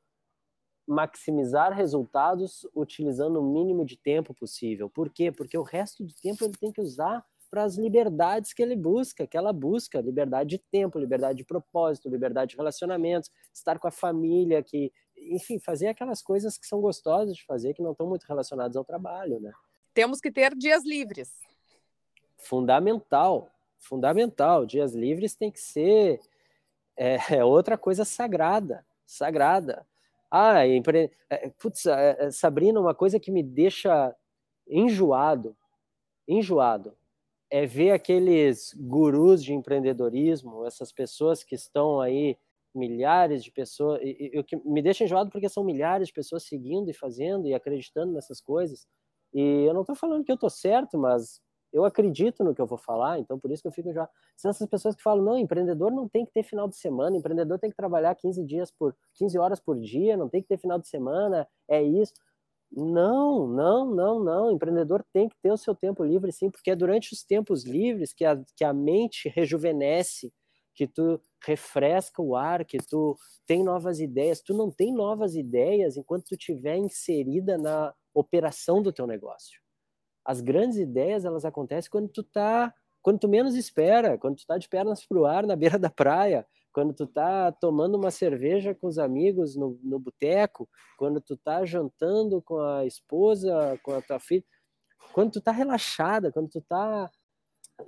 maximizar 0.87 1.73
resultados 1.73 2.66
utilizando 2.75 3.40
o 3.40 3.53
mínimo 3.53 3.85
de 3.85 3.97
tempo 3.97 4.35
possível. 4.35 4.90
Por 4.90 5.11
quê? 5.11 5.31
Porque 5.31 5.57
o 5.57 5.62
resto 5.62 6.05
do 6.05 6.14
tempo 6.14 6.45
ele 6.45 6.55
tem 6.57 6.73
que 6.73 6.81
usar 6.81 7.25
para 7.53 7.65
as 7.65 7.77
liberdades 7.77 8.55
que 8.55 8.62
ele 8.62 8.75
busca, 8.75 9.27
que 9.27 9.37
ela 9.37 9.53
busca, 9.53 10.01
liberdade 10.01 10.57
de 10.57 10.59
tempo, 10.59 10.99
liberdade 10.99 11.37
de 11.37 11.45
propósito, 11.45 12.09
liberdade 12.09 12.53
de 12.53 12.57
relacionamentos, 12.57 13.31
estar 13.53 13.79
com 13.79 13.87
a 13.87 13.91
família, 13.91 14.62
que, 14.62 14.91
enfim, 15.19 15.59
fazer 15.59 15.88
aquelas 15.88 16.23
coisas 16.23 16.57
que 16.57 16.67
são 16.67 16.81
gostosas 16.81 17.37
de 17.37 17.45
fazer, 17.45 17.75
que 17.75 17.83
não 17.83 17.93
estão 17.93 18.07
muito 18.07 18.25
relacionadas 18.25 18.75
ao 18.75 18.87
trabalho, 18.87 19.38
né? 19.38 19.53
Temos 19.93 20.19
que 20.19 20.33
ter 20.33 20.57
dias 20.57 20.83
livres. 20.83 21.31
Fundamental, 22.38 23.51
fundamental. 23.79 24.65
Dias 24.65 24.95
livres 24.95 25.35
tem 25.35 25.51
que 25.51 25.61
ser 25.61 26.21
é, 26.97 27.19
é 27.37 27.45
outra 27.45 27.77
coisa 27.77 28.03
sagrada, 28.07 28.83
sagrada. 29.05 29.87
Ah, 30.31 30.67
empre... 30.67 31.12
É, 31.29 31.51
putz, 31.51 31.85
é, 31.85 32.31
Sabrina, 32.31 32.81
uma 32.81 32.95
coisa 32.95 33.21
que 33.21 33.31
me 33.31 33.43
deixa 33.43 34.17
enjoado, 34.67 35.55
enjoado, 36.27 36.97
é 37.53 37.67
ver 37.67 37.91
aqueles 37.91 38.75
gurus 38.75 39.45
de 39.45 39.53
empreendedorismo, 39.53 40.65
essas 40.67 40.91
pessoas 40.91 41.45
que 41.45 41.55
estão 41.55 42.01
aí, 42.01 42.38
milhares 42.75 43.45
de 43.45 43.53
pessoas, 43.53 44.01
e, 44.03 44.33
o 44.38 44.43
que 44.43 44.57
me 44.65 44.81
deixa 44.81 45.05
enjoado 45.05 45.31
porque 45.31 45.51
são 45.51 45.62
milhares 45.62 46.09
de 46.09 46.15
pessoas 46.15 46.45
seguindo 46.45 46.88
e 46.91 46.95
fazendo 46.95 47.47
e 47.47 47.53
acreditando 47.55 48.11
nessas 48.15 48.41
coisas. 48.41 48.87
E 49.35 49.67
eu 49.67 49.75
não 49.75 49.83
estou 49.83 49.95
falando 49.95 50.25
que 50.25 50.33
eu 50.33 50.37
estou 50.37 50.49
certo, 50.49 50.97
mas 50.99 51.43
eu 51.71 51.85
acredito 51.85 52.43
no 52.43 52.55
que 52.55 52.61
eu 52.62 52.67
vou 52.67 52.79
falar, 52.79 53.19
então 53.19 53.38
por 53.38 53.51
isso 53.51 53.61
que 53.62 53.69
eu 53.69 53.73
fico 53.73 53.93
já. 53.93 54.09
São 54.35 54.51
essas 54.51 54.67
pessoas 54.67 54.97
que 54.97 55.03
falam: 55.03 55.23
não, 55.23 55.38
empreendedor 55.38 55.91
não 55.93 56.09
tem 56.09 56.25
que 56.25 56.33
ter 56.33 56.43
final 56.43 56.67
de 56.69 56.77
semana, 56.77 57.17
empreendedor 57.19 57.59
tem 57.59 57.69
que 57.71 57.77
trabalhar 57.77 58.15
15 58.15 58.43
dias 58.47 58.71
por 58.71 58.97
15 59.15 59.38
horas 59.38 59.61
por 59.61 59.79
dia, 59.79 60.17
não 60.17 60.29
tem 60.29 60.41
que 60.43 60.49
ter 60.49 60.59
final 60.59 60.79
de 60.79 60.88
semana, 60.88 61.47
é 61.69 61.83
isso. 61.83 62.15
Não, 62.75 63.47
não, 63.47 63.85
não, 63.95 64.25
não. 64.25 64.47
O 64.49 64.53
empreendedor 64.53 65.05
tem 65.13 65.29
que 65.29 65.37
ter 65.43 65.53
o 65.53 65.57
seu 65.59 65.75
tempo 65.75 66.03
livre, 66.03 66.33
sim, 66.33 66.51
porque 66.51 66.71
é 66.71 66.77
durante 66.77 67.13
os 67.13 67.23
tempos 67.23 67.65
livres 67.65 68.15
que 68.15 68.25
a, 68.25 68.41
que 68.57 68.65
a 68.65 68.73
mente 68.73 69.29
rejuvenesce, 69.29 70.33
que 70.75 70.87
tu 70.87 71.21
refresca 71.45 72.23
o 72.23 72.35
ar, 72.35 72.65
que 72.65 72.79
tu 72.79 73.15
tem 73.47 73.63
novas 73.63 74.01
ideias. 74.01 74.41
Tu 74.41 74.55
não 74.55 74.71
tem 74.71 74.93
novas 74.93 75.35
ideias 75.37 75.99
enquanto 75.99 76.25
tu 76.29 76.35
estiver 76.35 76.77
inserida 76.77 77.59
na 77.59 77.93
operação 78.15 78.83
do 78.83 78.91
teu 78.93 79.07
negócio. 79.07 79.61
As 80.25 80.41
grandes 80.41 80.79
ideias, 80.79 81.25
elas 81.25 81.45
acontecem 81.45 81.91
quando 81.91 82.09
tu 82.09 82.23
tá, 82.23 82.73
quando 83.03 83.19
tu 83.21 83.29
menos 83.29 83.55
espera, 83.55 84.19
quando 84.19 84.37
tu 84.37 84.47
tá 84.47 84.59
de 84.59 84.69
pernas 84.69 85.05
pro 85.07 85.27
ar 85.27 85.47
na 85.47 85.57
beira 85.57 85.79
da 85.79 85.91
praia, 85.91 86.47
quando 86.73 86.93
tu 86.95 87.07
tá 87.07 87.53
tomando 87.53 87.97
uma 87.97 88.11
cerveja 88.11 88.75
com 88.75 88.87
os 88.87 88.99
amigos 88.99 89.57
no, 89.57 89.79
no 89.83 89.99
boteco, 89.99 90.69
quando 90.97 91.21
tu 91.21 91.37
tá 91.37 91.65
jantando 91.65 92.41
com 92.43 92.59
a 92.59 92.87
esposa, 92.87 93.79
com 93.83 93.93
a 93.95 94.03
tua 94.03 94.19
filha, 94.19 94.45
quando 95.13 95.33
tu 95.33 95.41
tá 95.41 95.53
relaxada, 95.53 96.33
quando 96.33 96.49
tu 96.49 96.61
tá 96.63 97.11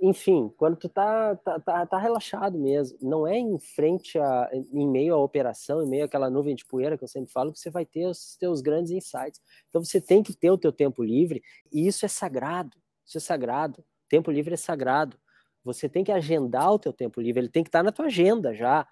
enfim, 0.01 0.51
quando 0.57 0.75
tu 0.75 0.89
tá, 0.89 1.35
tá, 1.37 1.59
tá, 1.59 1.85
tá, 1.85 1.97
relaxado 1.97 2.57
mesmo, 2.57 2.97
não 3.01 3.25
é 3.25 3.37
em 3.37 3.57
frente 3.59 4.17
a, 4.19 4.49
em 4.53 4.87
meio 4.87 5.13
à 5.13 5.17
operação, 5.17 5.81
em 5.81 5.87
meio 5.87 6.05
àquela 6.05 6.29
nuvem 6.29 6.55
de 6.55 6.65
poeira 6.65 6.97
que 6.97 7.03
eu 7.03 7.07
sempre 7.07 7.31
falo, 7.31 7.53
que 7.53 7.59
você 7.59 7.69
vai 7.69 7.85
ter 7.85 8.05
os 8.05 8.35
teus 8.37 8.61
grandes 8.61 8.91
insights. 8.91 9.39
Então 9.69 9.83
você 9.83 10.01
tem 10.01 10.21
que 10.21 10.35
ter 10.35 10.51
o 10.51 10.57
teu 10.57 10.71
tempo 10.71 11.03
livre, 11.03 11.41
e 11.71 11.87
isso 11.87 12.05
é 12.05 12.09
sagrado, 12.09 12.77
isso 13.05 13.17
é 13.17 13.21
sagrado. 13.21 13.83
Tempo 14.09 14.31
livre 14.31 14.53
é 14.53 14.57
sagrado. 14.57 15.17
Você 15.65 15.89
tem 15.89 16.03
que 16.03 16.11
agendar 16.11 16.71
o 16.71 16.79
teu 16.79 16.93
tempo 16.93 17.19
livre, 17.19 17.41
ele 17.41 17.49
tem 17.49 17.63
que 17.63 17.69
estar 17.69 17.83
na 17.83 17.91
tua 17.91 18.05
agenda 18.05 18.53
já. 18.53 18.87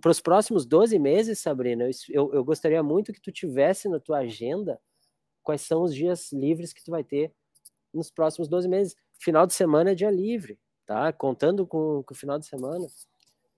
Para 0.00 0.10
os 0.10 0.20
próximos 0.20 0.66
12 0.66 0.98
meses, 0.98 1.38
Sabrina, 1.38 1.88
eu, 2.08 2.32
eu 2.32 2.42
gostaria 2.42 2.82
muito 2.82 3.12
que 3.12 3.20
tu 3.20 3.30
tivesse 3.30 3.88
na 3.88 4.00
tua 4.00 4.18
agenda 4.18 4.80
quais 5.42 5.60
são 5.60 5.82
os 5.82 5.94
dias 5.94 6.32
livres 6.32 6.72
que 6.72 6.82
tu 6.82 6.90
vai 6.90 7.04
ter 7.04 7.32
nos 7.92 8.10
próximos 8.10 8.48
12 8.48 8.68
meses 8.68 8.96
final 9.20 9.46
de 9.46 9.52
semana 9.52 9.90
é 9.90 9.94
dia 9.94 10.10
livre, 10.10 10.58
tá? 10.86 11.12
Contando 11.12 11.66
com, 11.66 12.02
com 12.02 12.14
o 12.14 12.16
final 12.16 12.38
de 12.38 12.46
semana. 12.46 12.86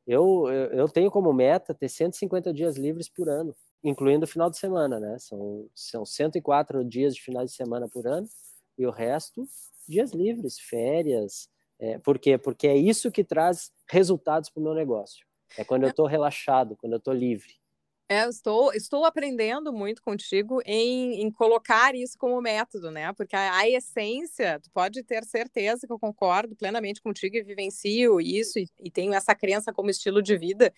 Eu, 0.06 0.48
eu, 0.48 0.72
eu, 0.72 0.88
tenho 0.88 1.10
como 1.10 1.32
meta 1.32 1.72
ter 1.72 1.88
150 1.88 2.52
dias 2.52 2.76
livres 2.76 3.08
por 3.08 3.28
ano, 3.28 3.54
incluindo 3.84 4.24
o 4.24 4.28
final 4.28 4.50
de 4.50 4.58
semana, 4.58 4.98
né? 4.98 5.16
São, 5.20 5.68
são 5.72 6.04
104 6.04 6.84
dias 6.84 7.14
de 7.14 7.22
final 7.22 7.44
de 7.44 7.52
semana 7.52 7.88
por 7.88 8.06
ano 8.06 8.28
e 8.76 8.84
o 8.84 8.90
resto, 8.90 9.46
dias 9.88 10.10
livres, 10.12 10.58
férias. 10.58 11.48
É, 11.82 11.98
por 11.98 12.16
quê? 12.16 12.38
Porque 12.38 12.68
é 12.68 12.76
isso 12.76 13.10
que 13.10 13.24
traz 13.24 13.72
resultados 13.90 14.48
para 14.48 14.60
o 14.60 14.62
meu 14.62 14.72
negócio. 14.72 15.26
É 15.58 15.64
quando 15.64 15.82
eu 15.82 15.88
estou 15.88 16.06
relaxado, 16.06 16.76
quando 16.76 16.92
eu 16.92 16.98
estou 16.98 17.12
livre. 17.12 17.60
É, 18.08 18.28
estou, 18.28 18.72
estou 18.72 19.04
aprendendo 19.04 19.72
muito 19.72 20.00
contigo 20.00 20.60
em, 20.64 21.22
em 21.22 21.30
colocar 21.30 21.92
isso 21.96 22.16
como 22.16 22.40
método, 22.40 22.92
né? 22.92 23.12
Porque 23.14 23.34
a, 23.34 23.56
a, 23.56 23.68
essência, 23.68 24.60
tu 24.60 24.70
pode 24.70 25.02
ter 25.02 25.24
certeza 25.24 25.84
que 25.84 25.92
eu 25.92 25.98
concordo 25.98 26.54
plenamente 26.54 27.02
contigo 27.02 27.36
e 27.36 27.42
vivencio 27.42 28.20
isso 28.20 28.60
e, 28.60 28.68
e 28.78 28.88
tenho 28.88 29.12
essa 29.12 29.34
crença 29.34 29.72
como 29.72 29.90
estilo 29.90 30.22
de 30.22 30.38
vida, 30.38 30.72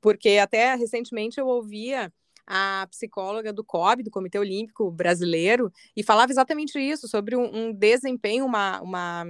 porque 0.00 0.38
até 0.38 0.74
recentemente 0.74 1.38
eu 1.38 1.46
ouvia 1.46 2.12
a 2.44 2.84
psicóloga 2.90 3.52
do 3.52 3.62
COB, 3.62 4.02
do 4.02 4.10
Comitê 4.10 4.40
Olímpico 4.40 4.90
Brasileiro, 4.90 5.70
e 5.94 6.02
falava 6.02 6.32
exatamente 6.32 6.80
isso, 6.80 7.06
sobre 7.06 7.36
um, 7.36 7.44
um 7.54 7.72
desempenho, 7.72 8.44
uma, 8.44 8.80
uma, 8.80 9.24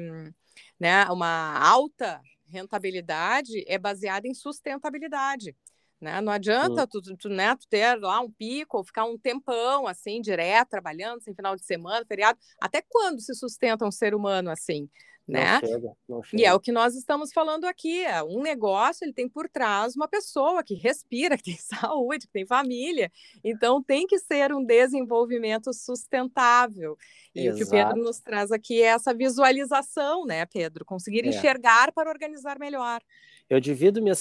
né, 0.79 1.05
uma 1.07 1.59
alta 1.59 2.21
rentabilidade 2.47 3.65
é 3.67 3.79
baseada 3.79 4.27
em 4.27 4.35
sustentabilidade. 4.35 5.55
Né? 6.01 6.21
Não 6.21 6.33
adianta 6.33 6.87
tu, 6.87 7.01
tu, 7.17 7.29
né, 7.29 7.57
tu 7.57 7.67
ter 7.69 7.99
lá 8.01 8.21
um 8.21 8.31
pico 8.31 8.79
ou 8.79 8.85
ficar 8.85 9.05
um 9.05 9.19
tempão 9.19 9.87
assim, 9.87 10.21
direto, 10.21 10.71
trabalhando, 10.71 11.21
sem 11.23 11.35
final 11.35 11.57
de 11.57 11.65
semana, 11.65 12.07
feriado. 12.07 12.39
Até 12.61 12.83
quando 12.89 13.21
se 13.21 13.35
sustenta 13.35 13.85
um 13.85 13.91
ser 13.91 14.15
humano 14.15 14.51
assim? 14.51 14.89
Né? 15.29 15.61
Não 15.61 15.69
chega, 15.69 15.93
não 16.09 16.23
chega. 16.23 16.43
E 16.43 16.47
é 16.47 16.55
o 16.55 16.61
que 16.61 16.73
nós 16.73 16.95
estamos 16.95 17.33
falando 17.35 17.67
aqui. 17.67 18.03
É 18.03 18.23
um 18.23 18.41
negócio, 18.41 19.05
ele 19.05 19.13
tem 19.13 19.29
por 19.29 19.47
trás 19.47 19.95
uma 19.95 20.09
pessoa 20.09 20.65
que 20.65 20.75
respira, 20.75 21.37
que 21.39 21.45
tem 21.45 21.57
saúde, 21.57 22.27
que 22.27 22.33
tem 22.33 22.47
família. 22.47 23.13
Então 23.45 23.83
tem 23.83 24.07
que 24.07 24.19
ser 24.19 24.55
um 24.55 24.65
desenvolvimento 24.65 25.71
sustentável. 25.75 26.97
E 27.35 27.47
Exato. 27.47 27.55
o 27.55 27.59
que 27.59 27.65
o 27.65 27.71
Pedro 27.71 28.03
nos 28.03 28.21
traz 28.21 28.51
aqui 28.51 28.81
é 28.81 28.87
essa 28.87 29.13
visualização, 29.13 30.25
né, 30.25 30.47
Pedro? 30.47 30.85
Conseguir 30.85 31.27
é. 31.27 31.29
enxergar 31.29 31.93
para 31.93 32.09
organizar 32.09 32.59
melhor. 32.59 33.03
Eu 33.51 33.61
divido 33.61 34.03
minha, 34.03 34.15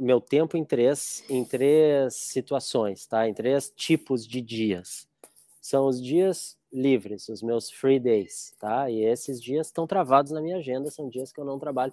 meu 0.00 0.20
tempo 0.20 0.56
em 0.56 0.64
três, 0.64 1.22
em 1.28 1.44
três 1.44 2.14
situações, 2.14 3.06
tá? 3.06 3.28
Em 3.28 3.34
três 3.34 3.70
tipos 3.74 4.26
de 4.26 4.40
dias. 4.40 5.06
São 5.66 5.88
os 5.88 6.00
dias 6.00 6.56
livres, 6.72 7.28
os 7.28 7.42
meus 7.42 7.68
free 7.68 7.98
days, 7.98 8.54
tá? 8.60 8.88
E 8.88 9.02
esses 9.02 9.42
dias 9.42 9.66
estão 9.66 9.84
travados 9.84 10.30
na 10.30 10.40
minha 10.40 10.58
agenda, 10.58 10.92
são 10.92 11.08
dias 11.08 11.32
que 11.32 11.40
eu 11.40 11.44
não 11.44 11.58
trabalho. 11.58 11.92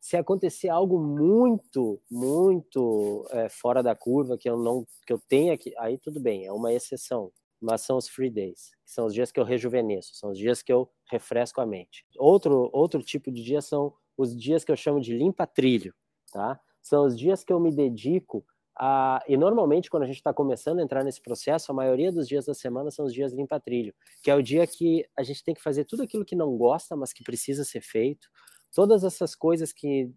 Se 0.00 0.16
acontecer 0.16 0.68
algo 0.68 1.00
muito, 1.00 2.00
muito 2.08 3.26
é, 3.32 3.48
fora 3.48 3.82
da 3.82 3.92
curva 3.96 4.38
que 4.38 4.48
eu 4.48 4.56
não, 4.56 4.86
que 5.04 5.12
eu 5.12 5.20
tenha 5.28 5.58
que, 5.58 5.76
aí 5.78 5.98
tudo 5.98 6.20
bem, 6.20 6.46
é 6.46 6.52
uma 6.52 6.72
exceção. 6.72 7.32
Mas 7.60 7.80
são 7.80 7.96
os 7.96 8.08
free 8.08 8.30
days, 8.30 8.70
que 8.84 8.92
são 8.92 9.06
os 9.06 9.12
dias 9.12 9.32
que 9.32 9.40
eu 9.40 9.44
rejuvenesço, 9.44 10.14
são 10.14 10.30
os 10.30 10.38
dias 10.38 10.62
que 10.62 10.72
eu 10.72 10.88
refresco 11.10 11.60
a 11.60 11.66
mente. 11.66 12.06
Outro, 12.16 12.70
outro 12.72 13.02
tipo 13.02 13.32
de 13.32 13.42
dia 13.42 13.60
são 13.60 13.92
os 14.16 14.32
dias 14.36 14.64
que 14.64 14.70
eu 14.70 14.76
chamo 14.76 15.00
de 15.00 15.12
limpa 15.12 15.44
trilho, 15.44 15.92
tá? 16.32 16.60
São 16.80 17.04
os 17.04 17.18
dias 17.18 17.42
que 17.42 17.52
eu 17.52 17.58
me 17.58 17.72
dedico 17.72 18.46
a, 18.78 19.22
e 19.26 19.36
normalmente 19.36 19.90
quando 19.90 20.04
a 20.04 20.06
gente 20.06 20.16
está 20.16 20.32
começando 20.32 20.78
a 20.78 20.82
entrar 20.82 21.04
nesse 21.04 21.20
processo, 21.20 21.70
a 21.70 21.74
maioria 21.74 22.12
dos 22.12 22.28
dias 22.28 22.46
da 22.46 22.54
semana 22.54 22.90
são 22.90 23.04
os 23.04 23.12
dias 23.12 23.32
limpa 23.32 23.58
trilho, 23.58 23.94
que 24.22 24.30
é 24.30 24.34
o 24.34 24.42
dia 24.42 24.66
que 24.66 25.04
a 25.16 25.22
gente 25.22 25.42
tem 25.42 25.54
que 25.54 25.62
fazer 25.62 25.84
tudo 25.84 26.02
aquilo 26.02 26.24
que 26.24 26.36
não 26.36 26.56
gosta, 26.56 26.94
mas 26.96 27.12
que 27.12 27.24
precisa 27.24 27.64
ser 27.64 27.80
feito, 27.80 28.28
todas 28.74 29.04
essas 29.04 29.34
coisas 29.34 29.72
que 29.72 30.10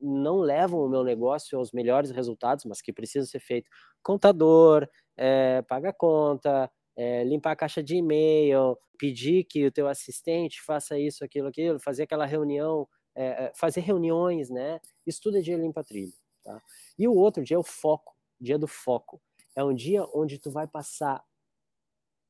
não 0.00 0.38
levam 0.38 0.80
o 0.80 0.88
meu 0.88 1.04
negócio 1.04 1.58
aos 1.58 1.70
melhores 1.72 2.10
resultados, 2.10 2.64
mas 2.64 2.80
que 2.80 2.92
precisa 2.92 3.26
ser 3.26 3.40
feito. 3.40 3.70
Contador, 4.02 4.88
é, 5.16 5.62
paga 5.62 5.92
conta, 5.92 6.70
é, 6.96 7.22
limpar 7.24 7.52
a 7.52 7.56
caixa 7.56 7.82
de 7.82 7.96
e-mail, 7.96 8.76
pedir 8.98 9.44
que 9.44 9.66
o 9.66 9.72
teu 9.72 9.86
assistente 9.86 10.60
faça 10.62 10.98
isso, 10.98 11.24
aquilo, 11.24 11.48
aquilo, 11.48 11.78
fazer 11.78 12.04
aquela 12.04 12.26
reunião 12.26 12.88
é, 13.18 13.50
fazer 13.54 13.80
reuniões, 13.80 14.48
né? 14.48 14.80
Isso 15.04 15.20
tudo 15.20 15.38
é 15.38 15.40
dia 15.40 15.56
limpa 15.56 15.82
trilho, 15.82 16.12
tá? 16.44 16.62
E 16.98 17.06
o 17.06 17.14
outro 17.14 17.44
dia 17.44 17.56
é 17.56 17.58
o 17.58 17.62
foco, 17.62 18.16
dia 18.40 18.58
do 18.58 18.66
foco. 18.66 19.20
É 19.54 19.62
um 19.62 19.74
dia 19.74 20.04
onde 20.14 20.38
tu 20.38 20.50
vai 20.50 20.66
passar 20.66 21.24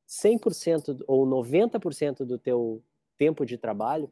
100% 0.07 1.03
ou 1.07 1.25
90% 1.25 2.25
do 2.25 2.37
teu 2.37 2.83
tempo 3.17 3.45
de 3.45 3.57
trabalho 3.57 4.11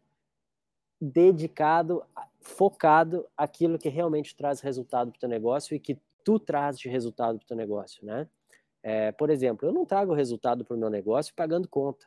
dedicado, 1.00 2.04
focado 2.42 3.28
aquilo 3.38 3.78
que 3.78 3.90
realmente 3.90 4.36
traz 4.36 4.62
resultado 4.62 5.12
para 5.12 5.18
o 5.18 5.20
teu 5.20 5.30
negócio 5.30 5.76
e 5.76 5.80
que 5.80 6.00
tu 6.24 6.40
traz 6.40 6.78
de 6.78 6.90
resultado 6.90 7.38
para 7.38 7.46
o 7.46 7.48
teu 7.48 7.58
negócio, 7.58 8.06
né? 8.06 8.28
É, 8.84 9.12
por 9.12 9.30
exemplo, 9.30 9.68
eu 9.68 9.74
não 9.74 9.86
trago 9.86 10.14
resultado 10.14 10.64
para 10.64 10.76
o 10.76 10.80
meu 10.80 10.90
negócio 10.90 11.34
pagando 11.36 11.68
conta. 11.68 12.06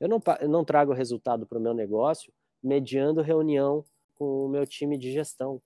Eu 0.00 0.08
não, 0.08 0.20
eu 0.40 0.48
não 0.48 0.64
trago 0.64 0.92
resultado 0.92 1.46
para 1.46 1.58
o 1.58 1.60
meu 1.60 1.74
negócio 1.74 2.32
mediando 2.62 3.22
reunião 3.22 3.84
com 4.14 4.46
o 4.46 4.48
meu 4.48 4.66
time 4.66 4.96
de 4.96 5.12
gestão. 5.12 5.60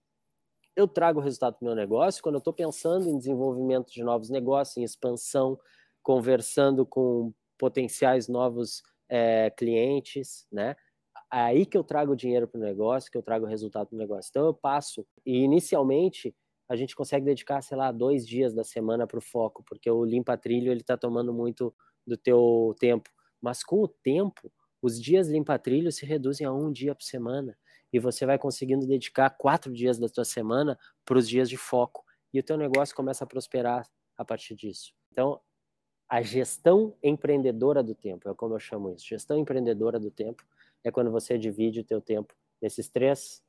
Eu 0.76 0.86
trago 0.86 1.18
o 1.20 1.22
resultado 1.22 1.58
do 1.58 1.64
meu 1.64 1.74
negócio 1.74 2.22
quando 2.22 2.34
eu 2.34 2.38
estou 2.38 2.52
pensando 2.52 3.08
em 3.08 3.16
desenvolvimento 3.16 3.90
de 3.90 4.04
novos 4.04 4.28
negócios, 4.28 4.76
em 4.76 4.84
expansão, 4.84 5.58
conversando 6.02 6.84
com 6.84 7.32
potenciais 7.58 8.28
novos 8.28 8.82
é, 9.08 9.48
clientes, 9.50 10.46
né? 10.52 10.76
Aí 11.30 11.64
que 11.64 11.78
eu 11.78 11.82
trago 11.82 12.14
dinheiro 12.14 12.46
para 12.46 12.58
o 12.58 12.62
negócio, 12.62 13.10
que 13.10 13.16
eu 13.16 13.22
trago 13.22 13.46
o 13.46 13.48
resultado 13.48 13.88
do 13.90 13.96
negócio. 13.96 14.28
Então 14.28 14.44
eu 14.44 14.54
passo, 14.54 15.06
e 15.24 15.38
inicialmente 15.38 16.34
a 16.68 16.76
gente 16.76 16.94
consegue 16.94 17.24
dedicar, 17.24 17.62
sei 17.62 17.76
lá, 17.76 17.90
dois 17.90 18.26
dias 18.26 18.52
da 18.52 18.62
semana 18.62 19.06
para 19.06 19.18
o 19.18 19.22
foco, 19.22 19.64
porque 19.66 19.90
o 19.90 20.04
limpa-trilho 20.04 20.70
ele 20.70 20.82
está 20.82 20.96
tomando 20.96 21.32
muito 21.32 21.74
do 22.06 22.18
teu 22.18 22.74
tempo. 22.78 23.08
Mas 23.40 23.64
com 23.64 23.82
o 23.82 23.88
tempo, 23.88 24.52
os 24.82 25.00
dias 25.00 25.26
limpa-trilho 25.28 25.90
se 25.90 26.04
reduzem 26.04 26.46
a 26.46 26.52
um 26.52 26.70
dia 26.70 26.94
por 26.94 27.04
semana 27.04 27.56
e 27.92 27.98
você 27.98 28.26
vai 28.26 28.38
conseguindo 28.38 28.86
dedicar 28.86 29.30
quatro 29.30 29.72
dias 29.72 29.98
da 29.98 30.08
tua 30.08 30.24
semana 30.24 30.78
para 31.04 31.18
os 31.18 31.28
dias 31.28 31.48
de 31.48 31.56
foco 31.56 32.04
e 32.32 32.40
o 32.40 32.42
teu 32.42 32.56
negócio 32.56 32.94
começa 32.94 33.24
a 33.24 33.26
prosperar 33.26 33.88
a 34.16 34.24
partir 34.24 34.54
disso. 34.54 34.92
Então, 35.12 35.40
a 36.08 36.22
gestão 36.22 36.96
empreendedora 37.02 37.82
do 37.82 37.94
tempo, 37.94 38.28
é 38.28 38.34
como 38.34 38.54
eu 38.54 38.60
chamo 38.60 38.92
isso. 38.92 39.06
Gestão 39.06 39.38
empreendedora 39.38 39.98
do 39.98 40.10
tempo 40.10 40.44
é 40.84 40.90
quando 40.90 41.10
você 41.10 41.36
divide 41.36 41.80
o 41.80 41.84
teu 41.84 42.00
tempo 42.00 42.34
nesses 42.60 42.88
três 42.88 43.42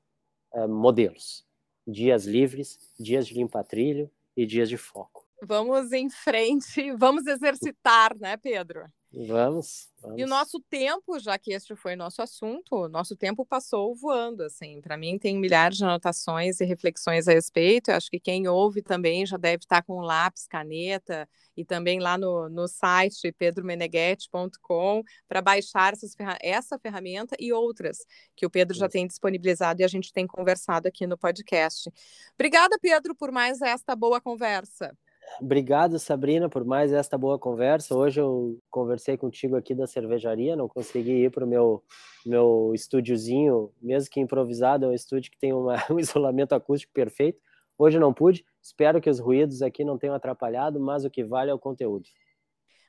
uh, 0.53 0.67
modelos: 0.67 1.45
dias 1.85 2.25
livres, 2.25 2.93
dias 2.99 3.27
de 3.27 3.35
limpa 3.35 3.63
trilho 3.63 4.09
e 4.35 4.45
dias 4.45 4.69
de 4.69 4.77
foco. 4.77 5.27
Vamos 5.43 5.91
em 5.91 6.09
frente, 6.09 6.91
vamos 6.97 7.27
exercitar, 7.27 8.17
né, 8.17 8.37
Pedro? 8.37 8.91
Vamos, 9.13 9.89
vamos, 10.01 10.19
E 10.19 10.23
o 10.23 10.27
nosso 10.27 10.59
tempo, 10.69 11.17
já 11.17 11.37
que 11.37 11.53
este 11.53 11.75
foi 11.75 11.95
nosso 11.95 12.21
assunto, 12.21 12.89
nosso 12.89 13.15
tempo 13.15 13.45
passou 13.45 13.95
voando, 13.95 14.43
assim. 14.43 14.81
Para 14.81 14.97
mim 14.97 15.17
tem 15.17 15.37
milhares 15.37 15.77
de 15.77 15.85
anotações 15.85 16.59
e 16.59 16.65
reflexões 16.65 17.27
a 17.27 17.31
respeito. 17.31 17.89
Eu 17.89 17.95
acho 17.95 18.09
que 18.09 18.19
quem 18.19 18.47
ouve 18.49 18.81
também 18.81 19.25
já 19.25 19.37
deve 19.37 19.63
estar 19.63 19.81
com 19.81 20.01
lápis, 20.01 20.45
caneta 20.45 21.27
e 21.55 21.63
também 21.63 21.99
lá 21.99 22.17
no, 22.17 22.49
no 22.49 22.67
site 22.67 23.31
pedromeneghetti.com 23.31 25.03
para 25.27 25.41
baixar 25.41 25.93
essa 26.41 26.77
ferramenta 26.77 27.35
e 27.39 27.53
outras 27.53 28.05
que 28.35 28.45
o 28.45 28.49
Pedro 28.49 28.77
já 28.77 28.89
tem 28.89 29.07
disponibilizado 29.07 29.81
e 29.81 29.85
a 29.85 29.87
gente 29.87 30.11
tem 30.11 30.27
conversado 30.27 30.87
aqui 30.87 31.07
no 31.07 31.17
podcast. 31.17 31.89
Obrigada, 32.35 32.77
Pedro, 32.79 33.15
por 33.15 33.31
mais 33.31 33.61
esta 33.61 33.95
boa 33.95 34.19
conversa. 34.19 34.95
Obrigado, 35.39 35.99
Sabrina, 35.99 36.49
por 36.49 36.65
mais 36.65 36.91
esta 36.91 37.17
boa 37.17 37.37
conversa. 37.37 37.95
Hoje 37.95 38.19
eu 38.19 38.59
conversei 38.69 39.15
contigo 39.17 39.55
aqui 39.55 39.75
da 39.75 39.85
cervejaria, 39.85 40.55
não 40.55 40.67
consegui 40.67 41.25
ir 41.25 41.31
para 41.31 41.45
o 41.45 41.47
meu, 41.47 41.83
meu 42.25 42.71
estúdiozinho, 42.73 43.71
mesmo 43.81 44.09
que 44.09 44.19
improvisado, 44.19 44.85
é 44.85 44.87
um 44.89 44.93
estúdio 44.93 45.31
que 45.31 45.37
tem 45.37 45.53
uma, 45.53 45.75
um 45.91 45.99
isolamento 45.99 46.53
acústico 46.53 46.91
perfeito. 46.93 47.39
Hoje 47.77 47.99
não 47.99 48.11
pude, 48.13 48.43
espero 48.61 48.99
que 48.99 49.09
os 49.09 49.19
ruídos 49.19 49.61
aqui 49.61 49.83
não 49.83 49.97
tenham 49.97 50.15
atrapalhado, 50.15 50.79
mas 50.79 51.05
o 51.05 51.09
que 51.09 51.23
vale 51.23 51.51
é 51.51 51.53
o 51.53 51.59
conteúdo. 51.59 52.09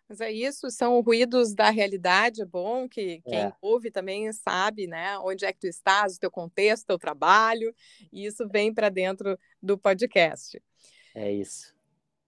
Mas 0.08 0.22
é 0.22 0.32
isso, 0.32 0.70
são 0.70 0.98
ruídos 1.02 1.54
da 1.54 1.68
realidade, 1.68 2.40
é 2.40 2.46
bom 2.46 2.88
que 2.88 3.20
quem 3.26 3.40
é. 3.40 3.52
ouve 3.60 3.90
também 3.90 4.32
sabe, 4.32 4.86
né, 4.86 5.18
onde 5.18 5.44
é 5.44 5.52
que 5.52 5.60
tu 5.60 5.66
estás, 5.66 6.16
o 6.16 6.18
teu 6.18 6.30
contexto, 6.30 6.84
o 6.84 6.86
teu 6.86 6.98
trabalho, 6.98 7.74
e 8.10 8.24
isso 8.24 8.48
vem 8.48 8.72
para 8.72 8.88
dentro 8.88 9.38
do 9.62 9.76
podcast. 9.76 10.58
É 11.14 11.30
isso. 11.30 11.77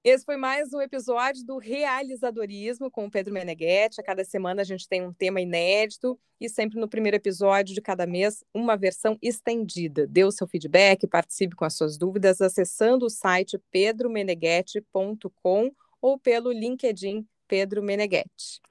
Esse 0.02 0.24
foi 0.24 0.38
mais 0.38 0.72
um 0.72 0.80
episódio 0.80 1.44
do 1.44 1.58
Realizadorismo 1.58 2.90
com 2.90 3.04
o 3.04 3.10
Pedro 3.10 3.34
Meneghetti. 3.34 4.00
A 4.00 4.02
cada 4.02 4.24
semana 4.24 4.62
a 4.62 4.64
gente 4.64 4.88
tem 4.88 5.02
um 5.02 5.12
tema 5.12 5.42
inédito 5.42 6.18
e 6.40 6.48
sempre 6.48 6.80
no 6.80 6.88
primeiro 6.88 7.18
episódio 7.18 7.74
de 7.74 7.82
cada 7.82 8.06
mês 8.06 8.42
uma 8.54 8.78
versão 8.78 9.18
estendida. 9.20 10.06
Dê 10.06 10.24
o 10.24 10.32
seu 10.32 10.46
feedback, 10.46 11.06
participe 11.06 11.54
com 11.54 11.66
as 11.66 11.74
suas 11.74 11.98
dúvidas 11.98 12.40
acessando 12.40 13.04
o 13.04 13.10
site 13.10 13.58
pedromeneghetti.com 13.70 15.70
ou 16.00 16.18
pelo 16.18 16.50
LinkedIn 16.50 17.28
Pedro 17.46 17.82
Meneghetti. 17.82 18.62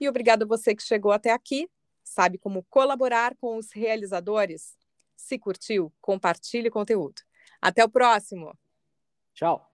E 0.00 0.08
obrigado 0.08 0.44
a 0.44 0.46
você 0.46 0.74
que 0.74 0.82
chegou 0.82 1.12
até 1.12 1.30
aqui. 1.30 1.68
Sabe 2.02 2.38
como 2.38 2.64
colaborar 2.70 3.36
com 3.36 3.58
os 3.58 3.70
realizadores? 3.70 4.78
Se 5.14 5.38
curtiu, 5.38 5.92
compartilhe 6.00 6.68
o 6.68 6.72
conteúdo. 6.72 7.20
Até 7.60 7.84
o 7.84 7.90
próximo. 7.90 8.58
Tchau. 9.34 9.69